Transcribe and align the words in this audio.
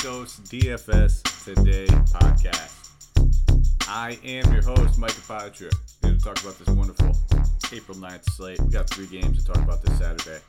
Ethos 0.00 0.40
DFS 0.40 1.44
Today 1.44 1.84
podcast. 1.84 2.88
I 3.86 4.18
am 4.24 4.50
your 4.50 4.62
host, 4.62 4.98
Mike 4.98 5.10
Apotria. 5.10 5.70
Here 6.00 6.14
to 6.14 6.18
talk 6.18 6.40
about 6.40 6.58
this 6.58 6.68
wonderful 6.68 7.14
April 7.70 7.98
9th 7.98 8.24
slate. 8.30 8.58
We 8.62 8.70
got 8.70 8.88
three 8.88 9.08
games 9.08 9.44
to 9.44 9.52
talk 9.52 9.62
about 9.62 9.82
this 9.82 9.98
Saturday. 9.98 10.40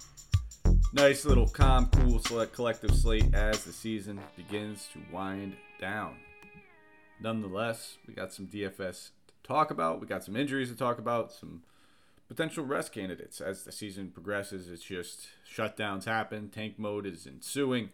Nice 0.94 1.26
little 1.26 1.50
calm, 1.50 1.90
cool, 1.90 2.20
select 2.20 2.54
collective 2.54 2.96
slate 2.96 3.36
as 3.36 3.66
the 3.66 3.74
season 3.74 4.22
begins 4.38 4.88
to 4.94 5.00
wind 5.14 5.58
down. 5.82 6.16
Nonetheless, 7.20 7.98
we 8.08 8.14
got 8.14 8.32
some 8.32 8.48
DFS 8.48 9.10
to 9.28 9.34
talk 9.44 9.70
about. 9.70 10.00
We 10.00 10.08
got 10.08 10.24
some 10.24 10.38
injuries 10.38 10.70
to 10.70 10.78
talk 10.78 10.98
about, 10.98 11.34
some 11.34 11.64
potential 12.30 12.64
rest 12.64 12.94
candidates 12.94 13.42
as 13.42 13.66
the 13.66 13.74
season 13.74 14.12
progresses. 14.12 14.70
It's 14.70 14.82
just 14.82 15.28
shutdowns 15.54 16.06
happen, 16.06 16.48
tank 16.48 16.76
mode 16.80 17.06
is 17.06 17.28
ensuing. 17.28 17.90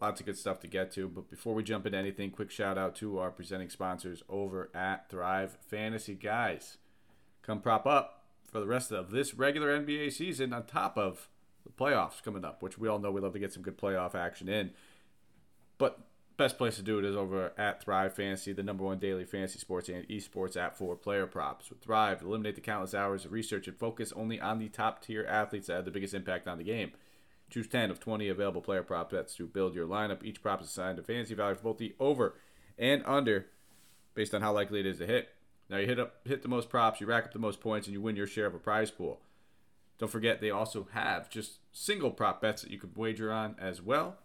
Lots 0.00 0.20
of 0.20 0.26
good 0.26 0.38
stuff 0.38 0.60
to 0.60 0.66
get 0.66 0.90
to. 0.92 1.08
But 1.08 1.28
before 1.30 1.54
we 1.54 1.62
jump 1.62 1.84
into 1.84 1.98
anything, 1.98 2.30
quick 2.30 2.50
shout 2.50 2.78
out 2.78 2.94
to 2.96 3.18
our 3.18 3.30
presenting 3.30 3.68
sponsors 3.68 4.22
over 4.28 4.70
at 4.74 5.10
Thrive 5.10 5.58
Fantasy 5.68 6.14
Guys. 6.14 6.78
Come 7.42 7.60
prop 7.60 7.86
up 7.86 8.24
for 8.50 8.60
the 8.60 8.66
rest 8.66 8.92
of 8.92 9.10
this 9.10 9.34
regular 9.34 9.78
NBA 9.78 10.12
season 10.12 10.52
on 10.52 10.64
top 10.64 10.96
of 10.96 11.28
the 11.64 11.70
playoffs 11.70 12.22
coming 12.22 12.44
up, 12.44 12.62
which 12.62 12.78
we 12.78 12.88
all 12.88 12.98
know 12.98 13.10
we 13.10 13.20
love 13.20 13.34
to 13.34 13.38
get 13.38 13.52
some 13.52 13.62
good 13.62 13.78
playoff 13.78 14.14
action 14.14 14.48
in. 14.48 14.70
But 15.76 15.98
best 16.38 16.56
place 16.56 16.76
to 16.76 16.82
do 16.82 16.98
it 16.98 17.04
is 17.04 17.14
over 17.14 17.52
at 17.58 17.82
Thrive 17.82 18.14
Fantasy, 18.14 18.54
the 18.54 18.62
number 18.62 18.82
one 18.82 18.98
daily 18.98 19.24
fantasy 19.24 19.58
sports 19.58 19.90
and 19.90 20.08
esports 20.08 20.56
app 20.56 20.74
for 20.74 20.96
player 20.96 21.26
props. 21.26 21.68
With 21.68 21.82
Thrive, 21.82 22.22
eliminate 22.22 22.54
the 22.54 22.62
countless 22.62 22.94
hours 22.94 23.26
of 23.26 23.32
research 23.32 23.68
and 23.68 23.76
focus 23.76 24.12
only 24.16 24.40
on 24.40 24.58
the 24.58 24.70
top 24.70 25.04
tier 25.04 25.26
athletes 25.28 25.66
that 25.66 25.74
have 25.74 25.84
the 25.84 25.90
biggest 25.90 26.14
impact 26.14 26.48
on 26.48 26.56
the 26.56 26.64
game. 26.64 26.92
Choose 27.50 27.66
10 27.66 27.90
of 27.90 27.98
20 27.98 28.28
available 28.28 28.60
player 28.60 28.84
prop 28.84 29.10
bets 29.10 29.34
to 29.34 29.46
build 29.46 29.74
your 29.74 29.86
lineup. 29.86 30.22
Each 30.22 30.40
prop 30.40 30.62
is 30.62 30.68
assigned 30.68 31.00
a 31.00 31.02
fantasy 31.02 31.34
value 31.34 31.56
for 31.56 31.64
both 31.64 31.78
the 31.78 31.94
over 31.98 32.36
and 32.78 33.02
under 33.04 33.46
based 34.14 34.34
on 34.34 34.40
how 34.40 34.52
likely 34.52 34.78
it 34.80 34.86
is 34.86 34.98
to 34.98 35.06
hit. 35.06 35.30
Now 35.68 35.78
you 35.78 35.86
hit 35.86 35.98
up 35.98 36.14
hit 36.24 36.42
the 36.42 36.48
most 36.48 36.68
props, 36.68 37.00
you 37.00 37.06
rack 37.06 37.24
up 37.24 37.32
the 37.32 37.40
most 37.40 37.60
points, 37.60 37.88
and 37.88 37.94
you 37.94 38.00
win 38.00 38.16
your 38.16 38.28
share 38.28 38.46
of 38.46 38.54
a 38.54 38.58
prize 38.58 38.90
pool. 38.90 39.20
Don't 39.98 40.10
forget 40.10 40.40
they 40.40 40.50
also 40.50 40.88
have 40.92 41.28
just 41.28 41.58
single 41.72 42.10
prop 42.10 42.40
bets 42.40 42.62
that 42.62 42.70
you 42.70 42.78
can 42.78 42.92
wager 42.94 43.32
on 43.32 43.56
as 43.58 43.82
well. 43.82 44.16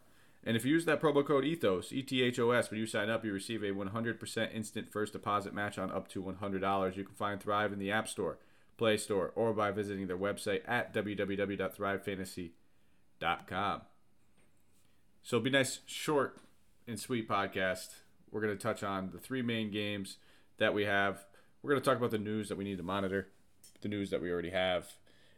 And 0.43 0.55
if 0.55 0.63
you 0.63 0.71
use 0.71 0.85
that 0.85 1.01
promo 1.01 1.25
code 1.25 1.43
ETHOS, 1.43 1.91
E-T-H-O-S, 1.91 2.69
when 2.69 2.79
you 2.79 2.85
sign 2.85 3.09
up, 3.09 3.25
you 3.25 3.33
receive 3.33 3.63
a 3.63 3.71
100% 3.71 4.55
instant 4.55 4.91
first 4.91 5.13
deposit 5.13 5.55
match 5.55 5.79
on 5.79 5.91
up 5.91 6.07
to 6.09 6.21
$100. 6.21 6.95
You 6.95 7.03
can 7.03 7.15
find 7.15 7.41
Thrive 7.41 7.73
in 7.73 7.79
the 7.79 7.91
App 7.91 8.07
Store, 8.07 8.37
Play 8.77 8.97
Store, 8.97 9.31
or 9.35 9.53
by 9.53 9.71
visiting 9.71 10.05
their 10.05 10.19
website 10.19 10.61
at 10.67 10.93
www.thrivefantasy.com 10.93 12.51
com. 13.19 13.81
So 15.23 15.38
it'll 15.38 15.44
be 15.44 15.49
nice, 15.49 15.80
short, 15.85 16.39
and 16.88 16.99
sweet 16.99 17.27
podcast. 17.27 17.95
We're 18.31 18.41
going 18.41 18.55
to 18.55 18.61
touch 18.61 18.83
on 18.83 19.11
the 19.11 19.19
three 19.19 19.41
main 19.41 19.72
games 19.72 20.17
that 20.57 20.73
we 20.73 20.85
have. 20.85 21.25
We're 21.61 21.72
going 21.72 21.81
to 21.81 21.89
talk 21.89 21.97
about 21.97 22.11
the 22.11 22.17
news 22.17 22.49
that 22.49 22.57
we 22.57 22.63
need 22.63 22.77
to 22.77 22.83
monitor, 22.83 23.30
the 23.81 23.88
news 23.88 24.09
that 24.11 24.22
we 24.22 24.30
already 24.30 24.52
have, 24.52 24.88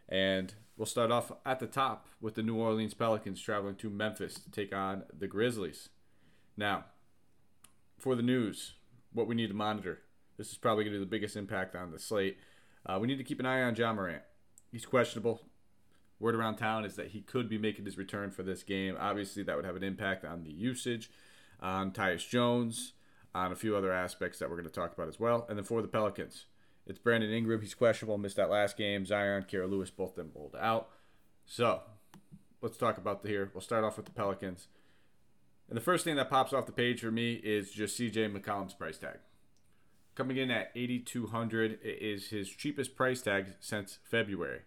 and 0.09 0.53
we'll 0.75 0.85
start 0.85 1.11
off 1.11 1.31
at 1.45 1.59
the 1.59 1.67
top 1.67 2.07
with 2.19 2.35
the 2.35 2.43
New 2.43 2.55
Orleans 2.55 2.93
Pelicans 2.93 3.41
traveling 3.41 3.75
to 3.75 3.89
Memphis 3.89 4.35
to 4.35 4.51
take 4.51 4.75
on 4.75 5.03
the 5.17 5.27
Grizzlies. 5.27 5.89
Now, 6.57 6.85
for 7.97 8.15
the 8.15 8.23
news, 8.23 8.73
what 9.13 9.27
we 9.27 9.35
need 9.35 9.47
to 9.47 9.53
monitor. 9.53 9.99
This 10.37 10.51
is 10.51 10.57
probably 10.57 10.83
going 10.83 10.93
to 10.93 10.99
be 10.99 11.05
the 11.05 11.09
biggest 11.09 11.35
impact 11.35 11.75
on 11.75 11.91
the 11.91 11.99
slate. 11.99 12.37
Uh, 12.85 12.97
we 12.99 13.07
need 13.07 13.17
to 13.17 13.23
keep 13.23 13.39
an 13.39 13.45
eye 13.45 13.61
on 13.61 13.75
Ja 13.75 13.93
Morant. 13.93 14.21
He's 14.71 14.85
questionable 14.85 15.41
word 16.19 16.35
around 16.35 16.55
town 16.55 16.85
is 16.85 16.95
that 16.95 17.07
he 17.07 17.21
could 17.21 17.49
be 17.49 17.57
making 17.57 17.85
his 17.85 17.97
return 17.97 18.31
for 18.31 18.43
this 18.43 18.63
game. 18.63 18.95
Obviously, 18.99 19.43
that 19.43 19.55
would 19.55 19.65
have 19.65 19.75
an 19.75 19.83
impact 19.83 20.25
on 20.25 20.43
the 20.43 20.51
usage, 20.51 21.09
on 21.61 21.91
Tyus 21.91 22.27
Jones, 22.27 22.93
on 23.35 23.51
a 23.51 23.55
few 23.55 23.75
other 23.75 23.91
aspects 23.91 24.39
that 24.39 24.49
we're 24.49 24.55
going 24.55 24.67
to 24.67 24.73
talk 24.73 24.93
about 24.93 25.07
as 25.07 25.19
well. 25.19 25.45
And 25.47 25.57
then 25.57 25.65
for 25.65 25.81
the 25.81 25.87
Pelicans, 25.87 26.45
it's 26.85 26.99
Brandon 26.99 27.31
Ingram. 27.31 27.61
He's 27.61 27.75
questionable, 27.75 28.17
missed 28.17 28.37
that 28.37 28.49
last 28.49 28.77
game. 28.77 29.05
Zion, 29.05 29.43
Kira 29.43 29.69
Lewis, 29.69 29.91
both 29.91 30.15
them 30.15 30.31
rolled 30.33 30.55
out. 30.59 30.89
So 31.45 31.81
let's 32.61 32.77
talk 32.77 32.97
about 32.97 33.21
the 33.21 33.29
here. 33.29 33.51
We'll 33.53 33.61
start 33.61 33.83
off 33.83 33.97
with 33.97 34.05
the 34.05 34.11
Pelicans. 34.11 34.67
And 35.69 35.75
the 35.75 35.81
first 35.81 36.05
thing 36.05 36.15
that 36.15 36.29
pops 36.29 36.53
off 36.53 36.65
the 36.65 36.71
page 36.71 37.01
for 37.01 37.11
me 37.11 37.33
is 37.33 37.71
just 37.71 37.99
CJ 37.99 38.35
McCollum's 38.35 38.73
price 38.73 38.97
tag. 38.97 39.17
Coming 40.15 40.37
in 40.37 40.49
at 40.49 40.71
8200 40.75 41.79
it 41.83 42.01
is 42.01 42.29
his 42.29 42.49
cheapest 42.49 42.95
price 42.95 43.21
tag 43.21 43.47
since 43.59 43.99
February. 44.03 44.61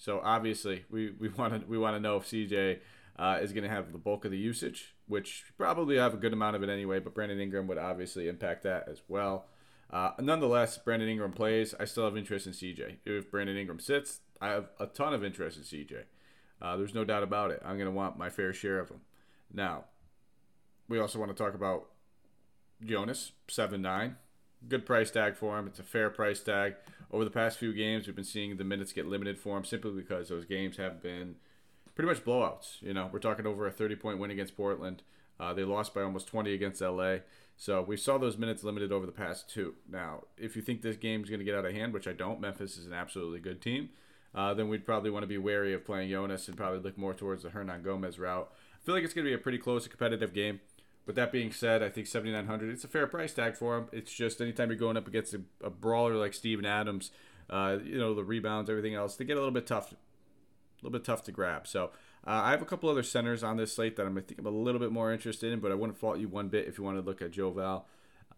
So 0.00 0.20
obviously, 0.24 0.84
we 0.90 1.12
we 1.18 1.28
want 1.38 1.60
to 1.60 1.68
we 1.68 1.78
want 1.78 1.94
to 1.94 2.00
know 2.00 2.16
if 2.16 2.24
CJ 2.24 2.80
uh, 3.16 3.38
is 3.40 3.52
going 3.52 3.64
to 3.64 3.70
have 3.70 3.92
the 3.92 3.98
bulk 3.98 4.24
of 4.24 4.32
the 4.32 4.38
usage, 4.38 4.96
which 5.06 5.44
probably 5.56 5.96
have 5.96 6.14
a 6.14 6.16
good 6.16 6.32
amount 6.32 6.56
of 6.56 6.62
it 6.62 6.68
anyway. 6.68 6.98
But 6.98 7.14
Brandon 7.14 7.38
Ingram 7.38 7.68
would 7.68 7.78
obviously 7.78 8.28
impact 8.28 8.64
that 8.64 8.88
as 8.88 9.02
well. 9.06 9.46
Uh, 9.90 10.12
nonetheless, 10.18 10.78
Brandon 10.78 11.08
Ingram 11.08 11.32
plays. 11.32 11.74
I 11.78 11.84
still 11.84 12.04
have 12.04 12.16
interest 12.16 12.46
in 12.46 12.52
CJ. 12.52 12.96
If 13.04 13.30
Brandon 13.30 13.56
Ingram 13.56 13.78
sits, 13.78 14.20
I 14.40 14.48
have 14.48 14.70
a 14.80 14.86
ton 14.86 15.12
of 15.14 15.22
interest 15.22 15.58
in 15.58 15.64
CJ. 15.64 16.04
Uh, 16.62 16.76
there's 16.76 16.94
no 16.94 17.04
doubt 17.04 17.22
about 17.22 17.50
it. 17.50 17.60
I'm 17.64 17.76
going 17.76 17.90
to 17.90 17.94
want 17.94 18.18
my 18.18 18.30
fair 18.30 18.52
share 18.52 18.78
of 18.78 18.90
him. 18.90 19.00
Now, 19.52 19.84
we 20.88 20.98
also 20.98 21.18
want 21.18 21.34
to 21.34 21.42
talk 21.42 21.54
about 21.54 21.88
Jonas, 22.82 23.32
7 23.48 23.80
9 23.82 24.16
good 24.68 24.86
price 24.86 25.10
tag 25.10 25.36
for 25.36 25.58
him. 25.58 25.66
It's 25.66 25.78
a 25.78 25.84
fair 25.84 26.10
price 26.10 26.40
tag. 26.40 26.74
Over 27.12 27.24
the 27.24 27.30
past 27.30 27.58
few 27.58 27.72
games, 27.72 28.06
we've 28.06 28.14
been 28.14 28.24
seeing 28.24 28.56
the 28.56 28.64
minutes 28.64 28.92
get 28.92 29.06
limited 29.06 29.38
for 29.38 29.56
him 29.56 29.64
simply 29.64 29.90
because 29.90 30.28
those 30.28 30.44
games 30.44 30.76
have 30.76 31.02
been 31.02 31.36
pretty 31.94 32.08
much 32.08 32.24
blowouts. 32.24 32.80
You 32.80 32.94
know, 32.94 33.10
we're 33.12 33.18
talking 33.18 33.46
over 33.46 33.66
a 33.66 33.72
30 33.72 33.96
point 33.96 34.18
win 34.18 34.30
against 34.30 34.56
Portland. 34.56 35.02
Uh, 35.38 35.52
they 35.52 35.64
lost 35.64 35.94
by 35.94 36.02
almost 36.02 36.28
20 36.28 36.52
against 36.54 36.80
LA. 36.80 37.16
So 37.56 37.82
we 37.82 37.96
saw 37.96 38.16
those 38.16 38.38
minutes 38.38 38.62
limited 38.62 38.92
over 38.92 39.06
the 39.06 39.12
past 39.12 39.50
two. 39.50 39.74
Now, 39.90 40.24
if 40.38 40.54
you 40.54 40.62
think 40.62 40.82
this 40.82 40.96
game 40.96 41.22
is 41.22 41.28
going 41.28 41.40
to 41.40 41.44
get 41.44 41.54
out 41.54 41.64
of 41.64 41.72
hand, 41.72 41.92
which 41.92 42.06
I 42.06 42.12
don't, 42.12 42.40
Memphis 42.40 42.76
is 42.76 42.86
an 42.86 42.92
absolutely 42.92 43.40
good 43.40 43.60
team, 43.60 43.90
uh, 44.34 44.54
then 44.54 44.68
we'd 44.68 44.86
probably 44.86 45.10
want 45.10 45.24
to 45.24 45.26
be 45.26 45.38
wary 45.38 45.74
of 45.74 45.84
playing 45.84 46.10
Jonas 46.10 46.46
and 46.46 46.56
probably 46.56 46.78
look 46.78 46.96
more 46.96 47.12
towards 47.12 47.42
the 47.42 47.48
Hernangomez 47.48 48.18
route. 48.18 48.50
I 48.80 48.86
feel 48.86 48.94
like 48.94 49.04
it's 49.04 49.12
going 49.12 49.24
to 49.24 49.30
be 49.30 49.34
a 49.34 49.38
pretty 49.38 49.58
close 49.58 49.86
competitive 49.88 50.32
game. 50.32 50.60
With 51.06 51.16
that 51.16 51.32
being 51.32 51.50
said, 51.50 51.82
I 51.82 51.88
think 51.88 52.06
7900 52.06 52.70
it's 52.70 52.84
a 52.84 52.88
fair 52.88 53.06
price 53.06 53.32
tag 53.32 53.56
for 53.56 53.76
him. 53.76 53.88
It's 53.92 54.12
just 54.12 54.40
anytime 54.40 54.70
you're 54.70 54.78
going 54.78 54.96
up 54.96 55.08
against 55.08 55.34
a, 55.34 55.40
a 55.62 55.70
brawler 55.70 56.14
like 56.14 56.34
Steven 56.34 56.64
Adams, 56.64 57.10
uh, 57.48 57.78
you 57.82 57.98
know, 57.98 58.14
the 58.14 58.24
rebounds, 58.24 58.70
everything 58.70 58.94
else, 58.94 59.16
they 59.16 59.24
get 59.24 59.36
a 59.36 59.40
little 59.40 59.50
bit 59.50 59.66
tough, 59.66 59.92
a 59.92 59.96
little 60.82 60.96
bit 60.96 61.04
tough 61.04 61.24
to 61.24 61.32
grab. 61.32 61.66
So 61.66 61.86
uh, 62.26 62.42
I 62.44 62.50
have 62.50 62.62
a 62.62 62.66
couple 62.66 62.88
other 62.88 63.02
centers 63.02 63.42
on 63.42 63.56
this 63.56 63.74
slate 63.74 63.96
that 63.96 64.06
I'm, 64.06 64.16
I 64.16 64.20
think 64.20 64.38
I'm 64.38 64.46
a 64.46 64.50
little 64.50 64.78
bit 64.78 64.92
more 64.92 65.12
interested 65.12 65.52
in, 65.52 65.60
but 65.60 65.72
I 65.72 65.74
wouldn't 65.74 65.98
fault 65.98 66.18
you 66.18 66.28
one 66.28 66.48
bit 66.48 66.68
if 66.68 66.78
you 66.78 66.84
want 66.84 66.98
to 66.98 67.02
look 67.02 67.22
at 67.22 67.32
Joe 67.32 67.50
Val. 67.50 67.86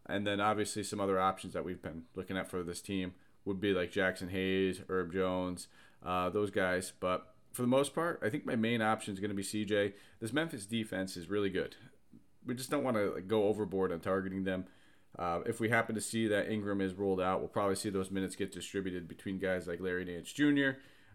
And 0.06 0.26
then 0.26 0.40
obviously 0.40 0.82
some 0.82 1.00
other 1.00 1.20
options 1.20 1.52
that 1.54 1.64
we've 1.64 1.82
been 1.82 2.04
looking 2.14 2.36
at 2.36 2.48
for 2.48 2.62
this 2.62 2.80
team 2.80 3.14
would 3.44 3.60
be 3.60 3.72
like 3.72 3.92
Jaxson 3.92 4.30
Hayes, 4.30 4.80
Herb 4.88 5.12
Jones, 5.12 5.68
uh, 6.04 6.30
those 6.30 6.50
guys. 6.50 6.92
But 7.00 7.26
for 7.52 7.62
the 7.62 7.68
most 7.68 7.94
part, 7.94 8.20
I 8.24 8.30
think 8.30 8.46
my 8.46 8.56
main 8.56 8.82
option 8.82 9.12
is 9.12 9.20
going 9.20 9.30
to 9.30 9.36
be 9.36 9.42
CJ. 9.42 9.92
This 10.20 10.32
Memphis 10.32 10.64
defense 10.64 11.16
is 11.16 11.28
really 11.28 11.50
good 11.50 11.76
we 12.46 12.54
just 12.54 12.70
don't 12.70 12.84
want 12.84 12.96
to 12.96 13.12
like, 13.14 13.28
go 13.28 13.44
overboard 13.44 13.92
on 13.92 14.00
targeting 14.00 14.44
them. 14.44 14.66
Uh, 15.18 15.40
if 15.44 15.60
we 15.60 15.68
happen 15.68 15.94
to 15.94 16.00
see 16.00 16.26
that 16.28 16.50
Ingram 16.50 16.80
is 16.80 16.94
rolled 16.94 17.20
out, 17.20 17.40
we'll 17.40 17.48
probably 17.48 17.74
see 17.74 17.90
those 17.90 18.10
minutes 18.10 18.34
get 18.34 18.50
distributed 18.50 19.06
between 19.08 19.38
guys 19.38 19.66
like 19.66 19.80
Larry 19.80 20.04
Nance 20.04 20.32
Jr., 20.32 20.70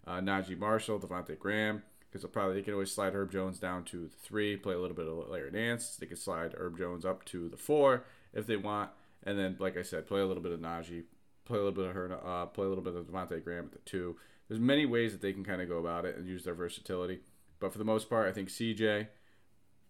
uh, 0.06 0.20
Naji 0.20 0.58
Marshall, 0.58 1.00
Devonte 1.00 1.38
Graham, 1.38 1.82
because 2.08 2.22
they'll 2.22 2.32
probably 2.32 2.56
they 2.56 2.62
can 2.62 2.74
always 2.74 2.92
slide 2.92 3.14
Herb 3.14 3.32
Jones 3.32 3.60
down 3.60 3.84
to 3.86 4.04
the 4.04 4.16
three, 4.22 4.56
play 4.56 4.76
a 4.76 4.80
little 4.80 4.96
bit 4.96 5.08
of 5.08 5.30
Larry 5.30 5.52
Nance. 5.52 5.96
They 5.96 6.06
can 6.06 6.16
slide 6.16 6.54
Herb 6.56 6.78
Jones 6.78 7.06
up 7.06 7.26
to 7.26 7.50
the 7.50 7.58
four 7.58 8.06
if 8.34 8.46
they 8.46 8.56
want, 8.56 8.92
and 9.24 9.38
then 9.38 9.58
like 9.60 9.78
I 9.78 9.82
said, 9.82 10.08
play 10.08 10.22
a 10.22 10.26
little 10.26 10.44
bit 10.44 10.52
of 10.52 10.60
Naji, 10.60 11.04
play 11.46 11.58
a 11.58 11.62
little 11.62 11.72
bit 11.72 11.88
of 11.88 11.96
her, 11.96 12.20
uh, 12.24 12.46
play 12.46 12.66
a 12.66 12.70
little 12.70 12.84
bit 12.84 12.96
of 12.96 13.08
Devonte 13.08 13.44
Graham 13.44 13.66
at 13.66 13.72
the 13.72 13.80
two. 13.80 14.16
There's 14.48 14.62
many 14.62 14.86
ways 14.86 15.12
that 15.12 15.22
they 15.22 15.34
can 15.34 15.44
kind 15.44 15.62
of 15.62 15.68
go 15.68 15.80
about 15.80 16.06
it 16.06 16.16
and 16.16 16.28
use 16.28 16.44
their 16.44 16.54
versatility, 16.54 17.22
but 17.60 17.72
for 17.72 17.80
the 17.80 17.84
most 17.84 18.10
part, 18.10 18.30
I 18.30 18.32
think 18.32 18.50
CJ 18.50 19.08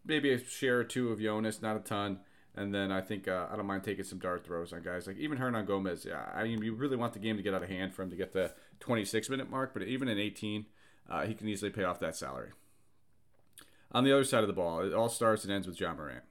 maybe 0.07 0.31
a 0.31 0.43
share 0.43 0.79
or 0.79 0.83
two 0.83 1.11
of 1.11 1.19
Jonas, 1.19 1.61
not 1.61 1.75
a 1.75 1.79
ton. 1.79 2.19
And 2.55 2.73
then 2.73 2.91
I 2.91 3.01
think 3.01 3.27
uh, 3.27 3.45
I 3.51 3.55
don't 3.55 3.67
mind 3.67 3.83
taking 3.83 4.03
some 4.03 4.17
dart 4.17 4.43
throws 4.43 4.73
on 4.73 4.81
guys 4.81 5.05
like 5.05 5.17
even 5.17 5.37
Hernangomez. 5.37 6.05
Yeah, 6.05 6.25
I 6.33 6.43
mean, 6.43 6.63
you 6.63 6.73
really 6.73 6.97
want 6.97 7.13
the 7.13 7.19
game 7.19 7.37
to 7.37 7.43
get 7.43 7.53
out 7.53 7.61
of 7.61 7.69
hand 7.69 7.93
for 7.93 8.01
him 8.01 8.09
to 8.09 8.15
get 8.15 8.33
the 8.33 8.51
26 8.79 9.29
minute 9.29 9.49
mark, 9.49 9.73
but 9.73 9.83
even 9.83 10.07
in 10.07 10.17
18, 10.17 10.65
uh, 11.07 11.25
he 11.25 11.35
can 11.35 11.47
easily 11.47 11.69
pay 11.69 11.83
off 11.83 11.99
that 11.99 12.15
salary. 12.15 12.49
On 13.91 14.03
the 14.03 14.11
other 14.11 14.23
side 14.23 14.41
of 14.41 14.47
the 14.47 14.53
ball, 14.53 14.81
it 14.81 14.93
all 14.93 15.07
starts 15.07 15.43
and 15.43 15.53
ends 15.53 15.67
with 15.67 15.79
Ja 15.79 15.93
Morant. 15.93 16.23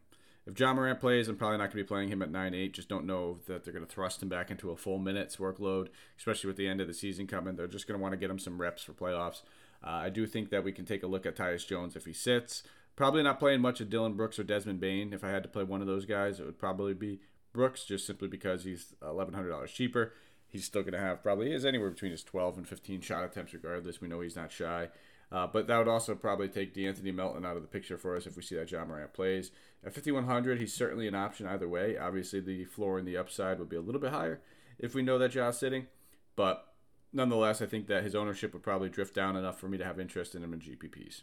If 0.46 0.58
Ja 0.58 0.75
Morant 0.75 1.00
plays, 1.00 1.28
I'm 1.28 1.37
probably 1.37 1.58
not 1.58 1.73
going 1.73 1.78
to 1.78 1.84
be 1.84 1.84
playing 1.84 2.08
him 2.08 2.23
at 2.23 2.31
9-8. 2.31 2.73
Just 2.73 2.88
don't 2.88 3.06
know 3.06 3.38
that 3.46 3.64
they're 3.64 3.73
going 3.73 3.87
to 3.87 3.90
thrust 3.93 4.23
him 4.23 4.28
back 4.28 4.50
into 4.50 4.70
a 4.70 4.76
full 4.76 4.99
minutes 4.99 5.37
workload, 5.37 5.88
especially 6.19 6.49
with 6.49 6.56
the 6.56 6.69
end 6.69 6.81
of 6.81 6.87
the 6.87 6.94
season 6.94 7.26
coming. 7.26 7.56
They're 7.56 7.67
just 7.67 7.88
going 7.88 7.99
to 7.99 8.02
want 8.02 8.12
to 8.12 8.19
get 8.19 8.31
him 8.31 8.38
some 8.38 8.61
reps 8.61 8.82
for 8.82 8.93
playoffs. 8.93 9.43
Uh, 9.84 9.90
I 9.90 10.08
do 10.08 10.26
think 10.26 10.50
that 10.50 10.64
we 10.64 10.73
can 10.73 10.84
take 10.84 11.02
a 11.02 11.06
look 11.06 11.26
at 11.26 11.37
Tyus 11.37 11.67
Jones 11.67 11.96
if 11.96 12.05
he 12.05 12.12
sits. 12.12 12.62
Probably 12.96 13.22
not 13.22 13.38
playing 13.38 13.60
much 13.60 13.81
of 13.81 13.90
Dillon 13.90 14.14
Brooks 14.14 14.38
or 14.38 14.44
Desmond 14.44 14.81
Bane. 14.81 15.12
If 15.12 15.22
I 15.22 15.28
had 15.28 15.43
to 15.43 15.48
play 15.48 15.62
one 15.64 15.82
of 15.82 15.87
those 15.87 16.06
guys, 16.06 16.40
it 16.40 16.46
would 16.46 16.58
probably 16.58 16.94
be 16.94 17.20
Brooks, 17.52 17.84
just 17.84 18.06
simply 18.06 18.26
because 18.26 18.64
he's 18.64 18.94
$1,100 19.02 19.66
cheaper. 19.69 20.14
he's 20.48 20.64
still 20.64 20.82
going 20.82 20.94
to 20.94 20.98
have 20.98 21.22
probably 21.22 21.52
is 21.52 21.64
anywhere 21.66 21.90
between 21.90 22.10
his 22.10 22.25
12 22.25 22.58
and 22.58 22.69
15 22.69 23.00
shot 23.02 23.25
attempts 23.25 23.52
regardless. 23.52 24.00
We 24.00 24.08
know 24.08 24.20
he's 24.20 24.37
not 24.37 24.50
shy. 24.50 24.88
Uh, 25.31 25.46
but 25.46 25.66
that 25.66 25.76
would 25.76 25.88
also 25.88 26.14
probably 26.14 26.48
take 26.48 26.72
De'Anthony 26.75 27.12
Melton 27.12 27.44
out 27.44 27.56
of 27.56 27.62
the 27.62 27.69
picture 27.69 27.98
for 27.98 28.16
us 28.16 28.26
if 28.26 28.37
we 28.37 28.43
see 28.43 28.54
that 28.54 28.70
Ja 28.70 28.84
Morant 28.84 29.12
plays. 29.12 29.50
At 29.84 29.92
5,100, 29.92 30.60
he's 30.60 30.72
certainly 30.72 31.08
an 31.08 31.16
option 31.16 31.46
either 31.46 31.69
way. 31.69 31.99
Obviously, 31.99 32.40
the 32.40 32.64
floor 32.64 32.99
and 32.99 33.06
the 33.06 33.16
upside 33.16 33.58
would 33.58 33.69
be 33.69 33.76
a 33.76 33.81
little 33.81 34.00
bit 34.00 34.12
higher 34.12 34.40
if 34.78 34.94
we 34.94 35.02
know 35.02 35.19
that 35.19 35.32
Ja's 35.32 35.58
sitting. 35.58 35.88
But 36.37 36.64
nonetheless, 37.12 37.60
I 37.60 37.66
think 37.66 37.88
that 37.88 38.04
his 38.04 38.14
ownership 38.14 38.52
would 38.52 38.62
probably 38.62 38.88
drift 38.88 39.14
down 39.14 39.37
enough 39.37 39.58
for 39.58 39.69
me 39.69 39.78
to 39.78 39.84
have 39.84 39.99
interest 39.99 40.34
in 40.34 40.44
him 40.44 40.52
in 40.52 40.60
GPPs. 40.60 41.22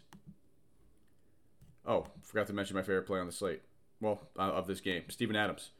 Oh, 1.86 2.06
forgot 2.22 2.46
to 2.48 2.52
mention 2.52 2.76
my 2.76 2.82
favorite 2.82 3.06
play 3.06 3.20
on 3.20 3.26
the 3.26 3.32
slate. 3.32 3.62
Well, 4.00 4.20
uh, 4.38 4.42
of 4.42 4.66
this 4.66 4.80
game, 4.80 5.04
Steven 5.08 5.36
Adams. 5.36 5.70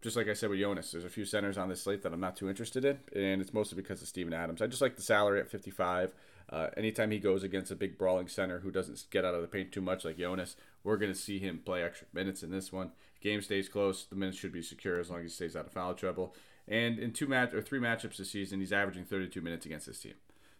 Just 0.00 0.16
like 0.16 0.28
I 0.28 0.34
said 0.34 0.50
with 0.50 0.60
Jonas, 0.60 0.92
there's 0.92 1.04
a 1.04 1.10
few 1.10 1.24
centers 1.24 1.58
on 1.58 1.68
this 1.68 1.82
slate 1.82 2.02
that 2.02 2.12
I'm 2.12 2.20
not 2.20 2.36
too 2.36 2.48
interested 2.48 2.84
in, 2.84 2.98
and 3.14 3.40
it's 3.40 3.52
mostly 3.52 3.76
because 3.76 4.00
of 4.02 4.08
Steven 4.08 4.32
Adams. 4.32 4.62
I 4.62 4.66
just 4.66 4.82
like 4.82 4.96
the 4.96 5.02
salary 5.02 5.40
at 5.40 5.50
55. 5.50 6.14
Uh, 6.50 6.68
anytime 6.76 7.10
he 7.10 7.18
goes 7.18 7.42
against 7.42 7.70
a 7.70 7.76
big 7.76 7.98
brawling 7.98 8.28
center 8.28 8.60
who 8.60 8.70
doesn't 8.70 9.04
get 9.10 9.24
out 9.24 9.34
of 9.34 9.42
the 9.42 9.48
paint 9.48 9.70
too 9.70 9.80
much, 9.80 10.04
like 10.04 10.18
Jonas, 10.18 10.56
we're 10.82 10.96
going 10.96 11.12
to 11.12 11.18
see 11.18 11.38
him 11.38 11.60
play 11.64 11.82
extra 11.82 12.06
minutes 12.12 12.42
in 12.42 12.50
this 12.50 12.72
one. 12.72 12.92
Game 13.20 13.42
stays 13.42 13.68
close, 13.68 14.04
the 14.04 14.16
minutes 14.16 14.38
should 14.38 14.52
be 14.52 14.62
secure 14.62 14.98
as 14.98 15.10
long 15.10 15.18
as 15.20 15.24
he 15.24 15.28
stays 15.30 15.56
out 15.56 15.66
of 15.66 15.72
foul 15.72 15.94
trouble. 15.94 16.34
And 16.66 16.98
in 16.98 17.12
two 17.12 17.26
match 17.26 17.52
or 17.52 17.60
three 17.60 17.80
matchups 17.80 18.16
this 18.16 18.30
season, 18.30 18.60
he's 18.60 18.72
averaging 18.72 19.04
32 19.04 19.40
minutes 19.40 19.66
against 19.66 19.86
this 19.86 20.00
team. 20.00 20.14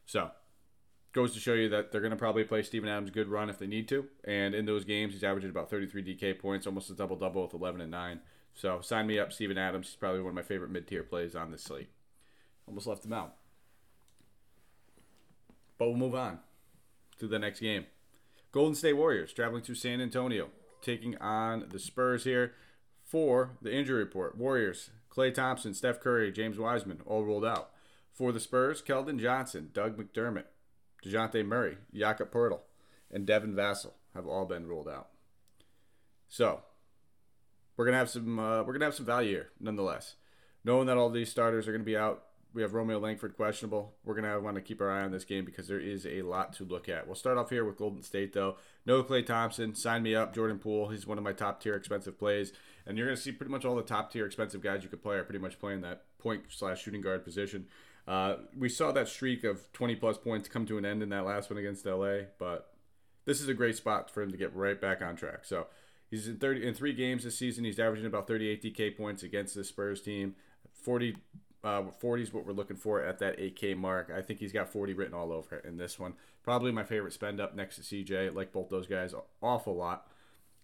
So 0.05 0.31
goes 1.12 1.32
to 1.34 1.40
show 1.40 1.55
you 1.55 1.69
that 1.70 1.90
they're 1.90 2.00
going 2.00 2.10
to 2.10 2.16
probably 2.16 2.44
play 2.44 2.62
Steven 2.62 2.88
Adams 2.88 3.10
good 3.10 3.28
run 3.28 3.49
if 3.49 3.58
they 3.58 3.66
need 3.66 3.88
to. 3.88 4.06
And 4.25 4.55
in 4.55 4.66
those 4.66 4.84
games, 4.84 5.14
he's 5.14 5.25
averaging 5.25 5.50
about 5.50 5.70
33 5.70 6.02
DK 6.02 6.38
points, 6.38 6.66
almost 6.66 6.90
a 6.90 6.94
double 6.94 7.16
double 7.16 7.43
with 7.43 7.55
11 7.55 7.81
and 7.81 7.90
9. 7.90 8.20
So 8.55 8.81
sign 8.81 9.06
me 9.06 9.19
up, 9.19 9.32
Steven 9.32 9.56
Adams. 9.56 9.87
He's 9.87 9.96
probably 9.96 10.20
one 10.20 10.31
of 10.31 10.34
my 10.34 10.43
favorite 10.43 10.70
mid 10.70 10.87
tier 10.87 11.02
plays 11.02 11.34
on 11.34 11.50
this 11.50 11.62
slate. 11.62 11.90
Almost 12.66 12.87
left 12.87 13.05
him 13.05 13.12
out. 13.12 13.34
But 15.78 15.88
we'll 15.88 15.96
move 15.96 16.14
on 16.14 16.40
to 17.19 17.28
the 17.28 17.38
next 17.38 17.60
game. 17.60 17.87
Golden 18.50 18.75
State 18.75 18.94
Warriors 18.94 19.32
traveling 19.32 19.62
to 19.62 19.75
San 19.75 20.00
Antonio, 20.00 20.49
taking 20.82 21.16
on 21.19 21.66
the 21.70 21.78
Spurs 21.78 22.25
here 22.25 22.55
for 23.05 23.52
the 23.62 23.72
injury 23.72 23.99
report. 23.99 24.37
Warriors, 24.37 24.90
Klay 25.10 25.32
Thompson, 25.32 25.75
Steph 25.75 26.00
Curry, 26.00 26.32
James 26.32 26.58
Wiseman, 26.58 27.00
all 27.06 27.22
ruled 27.25 27.44
out. 27.44 27.70
For 28.12 28.32
the 28.32 28.40
Spurs, 28.40 28.82
Keldon 28.82 29.20
Johnson, 29.20 29.70
Doug 29.72 29.96
McDermott, 29.96 30.46
Dejounte 31.08 31.44
Murray, 31.44 31.78
Jakob 31.94 32.31
Poeltl, 32.31 32.60
and 33.10 33.26
Devin 33.26 33.55
Vassell 33.55 33.93
have 34.14 34.26
all 34.26 34.44
been 34.44 34.66
ruled 34.66 34.88
out. 34.88 35.08
So 36.28 36.60
we're 37.76 37.87
gonna 37.87 37.99
have 37.99 38.10
some 38.10 38.38
uh, 38.38 38.62
we're 38.62 38.72
gonna 38.72 38.84
have 38.84 38.94
some 38.94 39.06
value 39.06 39.31
here, 39.31 39.49
nonetheless. 39.60 40.16
Knowing 40.64 40.87
that 40.87 40.96
all 40.96 41.10
these 41.10 41.31
starters 41.31 41.66
are 41.66 41.72
gonna 41.72 41.84
be 41.84 41.96
out, 41.96 42.25
we 42.52 42.62
have 42.62 42.75
Romeo 42.75 42.99
Langford 42.99 43.37
questionable. 43.37 43.94
We're 44.05 44.14
gonna 44.14 44.40
want 44.40 44.56
to 44.56 44.62
keep 44.62 44.81
our 44.81 44.90
eye 44.90 45.05
on 45.05 45.12
this 45.12 45.25
game 45.25 45.44
because 45.44 45.69
there 45.69 45.81
is 45.81 46.05
a 46.05 46.22
lot 46.22 46.52
to 46.55 46.64
look 46.64 46.88
at. 46.88 47.06
We'll 47.06 47.14
start 47.14 47.38
off 47.38 47.50
here 47.50 47.64
with 47.64 47.78
Golden 47.78 48.02
State 48.02 48.32
though. 48.32 48.56
No 48.84 49.02
Klay 49.02 49.25
Thompson, 49.25 49.75
sign 49.75 50.02
me 50.02 50.14
up. 50.14 50.34
Jordan 50.34 50.58
Poole, 50.58 50.88
he's 50.88 51.06
one 51.06 51.19
of 51.19 51.25
my 51.25 51.32
top 51.32 51.62
tier 51.62 51.76
expensive 51.76 52.19
plays, 52.19 52.52
and 52.87 52.99
you're 52.99 53.06
gonna 53.06 53.16
see 53.16 53.32
pretty 53.32 53.52
much 53.52 53.64
all 53.64 53.76
the 53.76 53.82
top 53.82 54.12
tier 54.12 54.26
expensive 54.26 54.60
guys 54.60 54.82
you 54.82 54.88
could 54.88 55.02
play 55.02 55.16
are 55.16 55.25
pretty 55.25 55.38
much 55.38 55.58
playing 55.58 55.81
that 55.82 56.02
point 56.19 56.43
slash 56.49 56.82
shooting 56.82 57.00
guard 57.00 57.25
position. 57.25 57.66
Uh, 58.08 58.37
we 58.56 58.70
saw 58.70 58.90
that 58.90 59.06
streak 59.06 59.44
of 59.44 59.70
20 59.75 59.94
plus 59.96 60.16
points 60.16 60.49
come 60.49 60.64
to 60.64 60.78
an 60.78 60.87
end 60.87 61.02
in 61.02 61.10
that 61.10 61.26
last 61.26 61.50
one 61.50 61.58
against 61.58 61.84
LA, 61.84 62.20
but 62.38 62.72
this 63.26 63.43
is 63.43 63.49
a 63.49 63.55
great 63.55 63.76
spot 63.76 64.10
for 64.10 64.22
him 64.22 64.31
to 64.31 64.38
get 64.38 64.55
right 64.56 64.81
back 64.81 65.02
on 65.02 65.14
track. 65.14 65.44
So 65.44 65.66
he's 66.10 66.26
in 66.26 66.38
30 66.38 66.66
in 66.66 66.72
three 66.72 66.94
games 66.94 67.25
this 67.25 67.37
season. 67.37 67.64
He's 67.64 67.78
averaging 67.78 68.06
about 68.06 68.26
38 68.26 68.62
DK 68.62 68.96
points 68.96 69.22
against 69.22 69.55
the 69.55 69.62
Spurs 69.62 70.00
team. 70.00 70.37
40 70.72 71.16
uh, 71.64 71.82
40 71.99 72.22
is 72.22 72.32
what 72.32 72.46
we're 72.46 72.52
looking 72.52 72.76
for 72.76 73.02
at 73.02 73.19
that 73.19 73.38
8K 73.38 73.76
mark. 73.76 74.12
I 74.16 74.22
think 74.22 74.38
he's 74.38 74.52
got 74.52 74.72
40 74.72 74.94
written 74.94 75.14
all 75.14 75.32
over 75.32 75.56
it 75.56 75.64
in 75.64 75.76
this 75.76 75.99
one. 75.99 76.14
Probably 76.43 76.72
my 76.72 76.84
favorite 76.84 77.12
spend 77.12 77.40
up 77.40 77.55
next 77.55 77.76
to 77.76 77.82
CJ. 77.82 78.34
like 78.34 78.52
both 78.52 78.70
those 78.70 78.87
guys 78.87 79.12
awful 79.43 79.75
lot. 79.75 80.06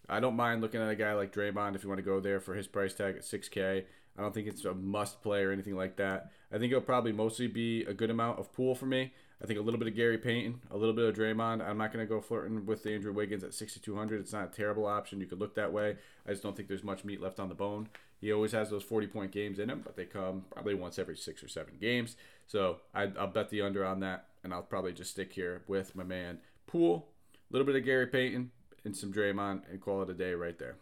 I 0.09 0.21
don't 0.21 0.37
mind 0.37 0.61
looking 0.61 0.81
at 0.81 0.91
a 0.91 0.97
guy 0.97 1.15
like 1.15 1.33
Draymond 1.33 1.75
if 1.75 1.83
you 1.83 1.89
want 1.89 1.99
to 1.99 2.05
go 2.05 2.21
there 2.21 2.41
for 2.41 2.55
his 2.55 2.67
price 2.67 2.95
tag 2.95 3.17
at 3.17 3.23
6K. 3.23 3.85
I 4.17 4.21
don't 4.21 4.33
think 4.33 4.47
it's 4.47 4.65
a 4.65 4.75
must 4.75 5.23
play 5.23 5.43
or 5.43 5.51
anything 5.51 5.77
like 5.77 5.97
that. 5.97 6.31
I 6.53 6.59
think 6.59 6.71
it'll 6.71 6.83
probably 6.83 7.13
mostly 7.13 7.49
be 7.49 7.83
a 7.85 7.95
good 7.95 8.11
amount 8.11 8.39
of 8.39 8.53
Poole 8.53 8.75
for 8.75 8.87
me. 8.87 9.13
I 9.43 9.47
think 9.47 9.59
a 9.59 9.63
little 9.63 9.79
bit 9.79 9.89
of 9.89 9.97
Gary 9.97 10.19
Payton, 10.19 10.61
a 10.71 10.77
little 10.77 10.95
bit 10.95 11.05
of 11.05 11.17
Draymond. 11.17 11.67
I'm 11.67 11.77
not 11.77 11.93
going 11.93 12.07
to 12.07 12.09
go 12.09 12.21
flirting 12.21 12.65
with 12.65 12.83
the 12.83 12.95
Andrew 12.95 13.13
Wiggins 13.13 13.43
at 13.43 13.53
6,200. 13.53 14.21
It's 14.21 14.33
not 14.33 14.45
a 14.45 14.57
terrible 14.57 14.87
option. 14.87 15.21
You 15.21 15.27
could 15.27 15.41
look 15.41 15.57
that 15.57 15.73
way. 15.73 15.97
I 16.27 16.31
just 16.31 16.43
don't 16.43 16.57
think 16.57 16.69
there's 16.69 16.85
much 16.85 17.05
meat 17.05 17.21
left 17.21 17.41
on 17.41 17.49
the 17.49 17.55
bone. 17.55 17.89
He 18.21 18.33
always 18.33 18.53
has 18.53 18.71
those 18.71 18.85
40 18.85 19.09
point 19.09 19.33
games 19.33 19.59
in 19.59 19.69
him, 19.69 19.83
but 19.85 19.97
they 19.97 20.05
come 20.05 20.45
probably 20.51 20.75
once 20.75 20.99
every 20.99 21.17
six 21.17 21.43
or 21.43 21.49
seven 21.49 21.75
games. 21.81 22.17
So 22.47 22.79
I, 22.95 23.07
will 23.07 23.27
bet 23.27 23.51
the 23.51 23.61
under 23.61 23.85
on 23.85 24.01
that, 24.01 24.29
and 24.43 24.55
I'll 24.55 24.63
probably 24.63 24.93
just 24.93 25.11
stick 25.11 25.33
here 25.33 25.63
with 25.67 25.95
my 25.95 26.05
man 26.05 26.39
Poole, 26.67 27.09
a 27.35 27.53
little 27.53 27.67
bit 27.67 27.77
of 27.77 27.85
Gary 27.85 28.07
Payton, 28.07 28.51
and 28.85 28.97
some 28.97 29.13
Draymond, 29.13 29.63
and 29.71 29.81
call 29.81 30.03
it 30.03 30.11
a 30.11 30.15
day 30.15 30.35
right 30.35 30.59
there. 30.59 30.77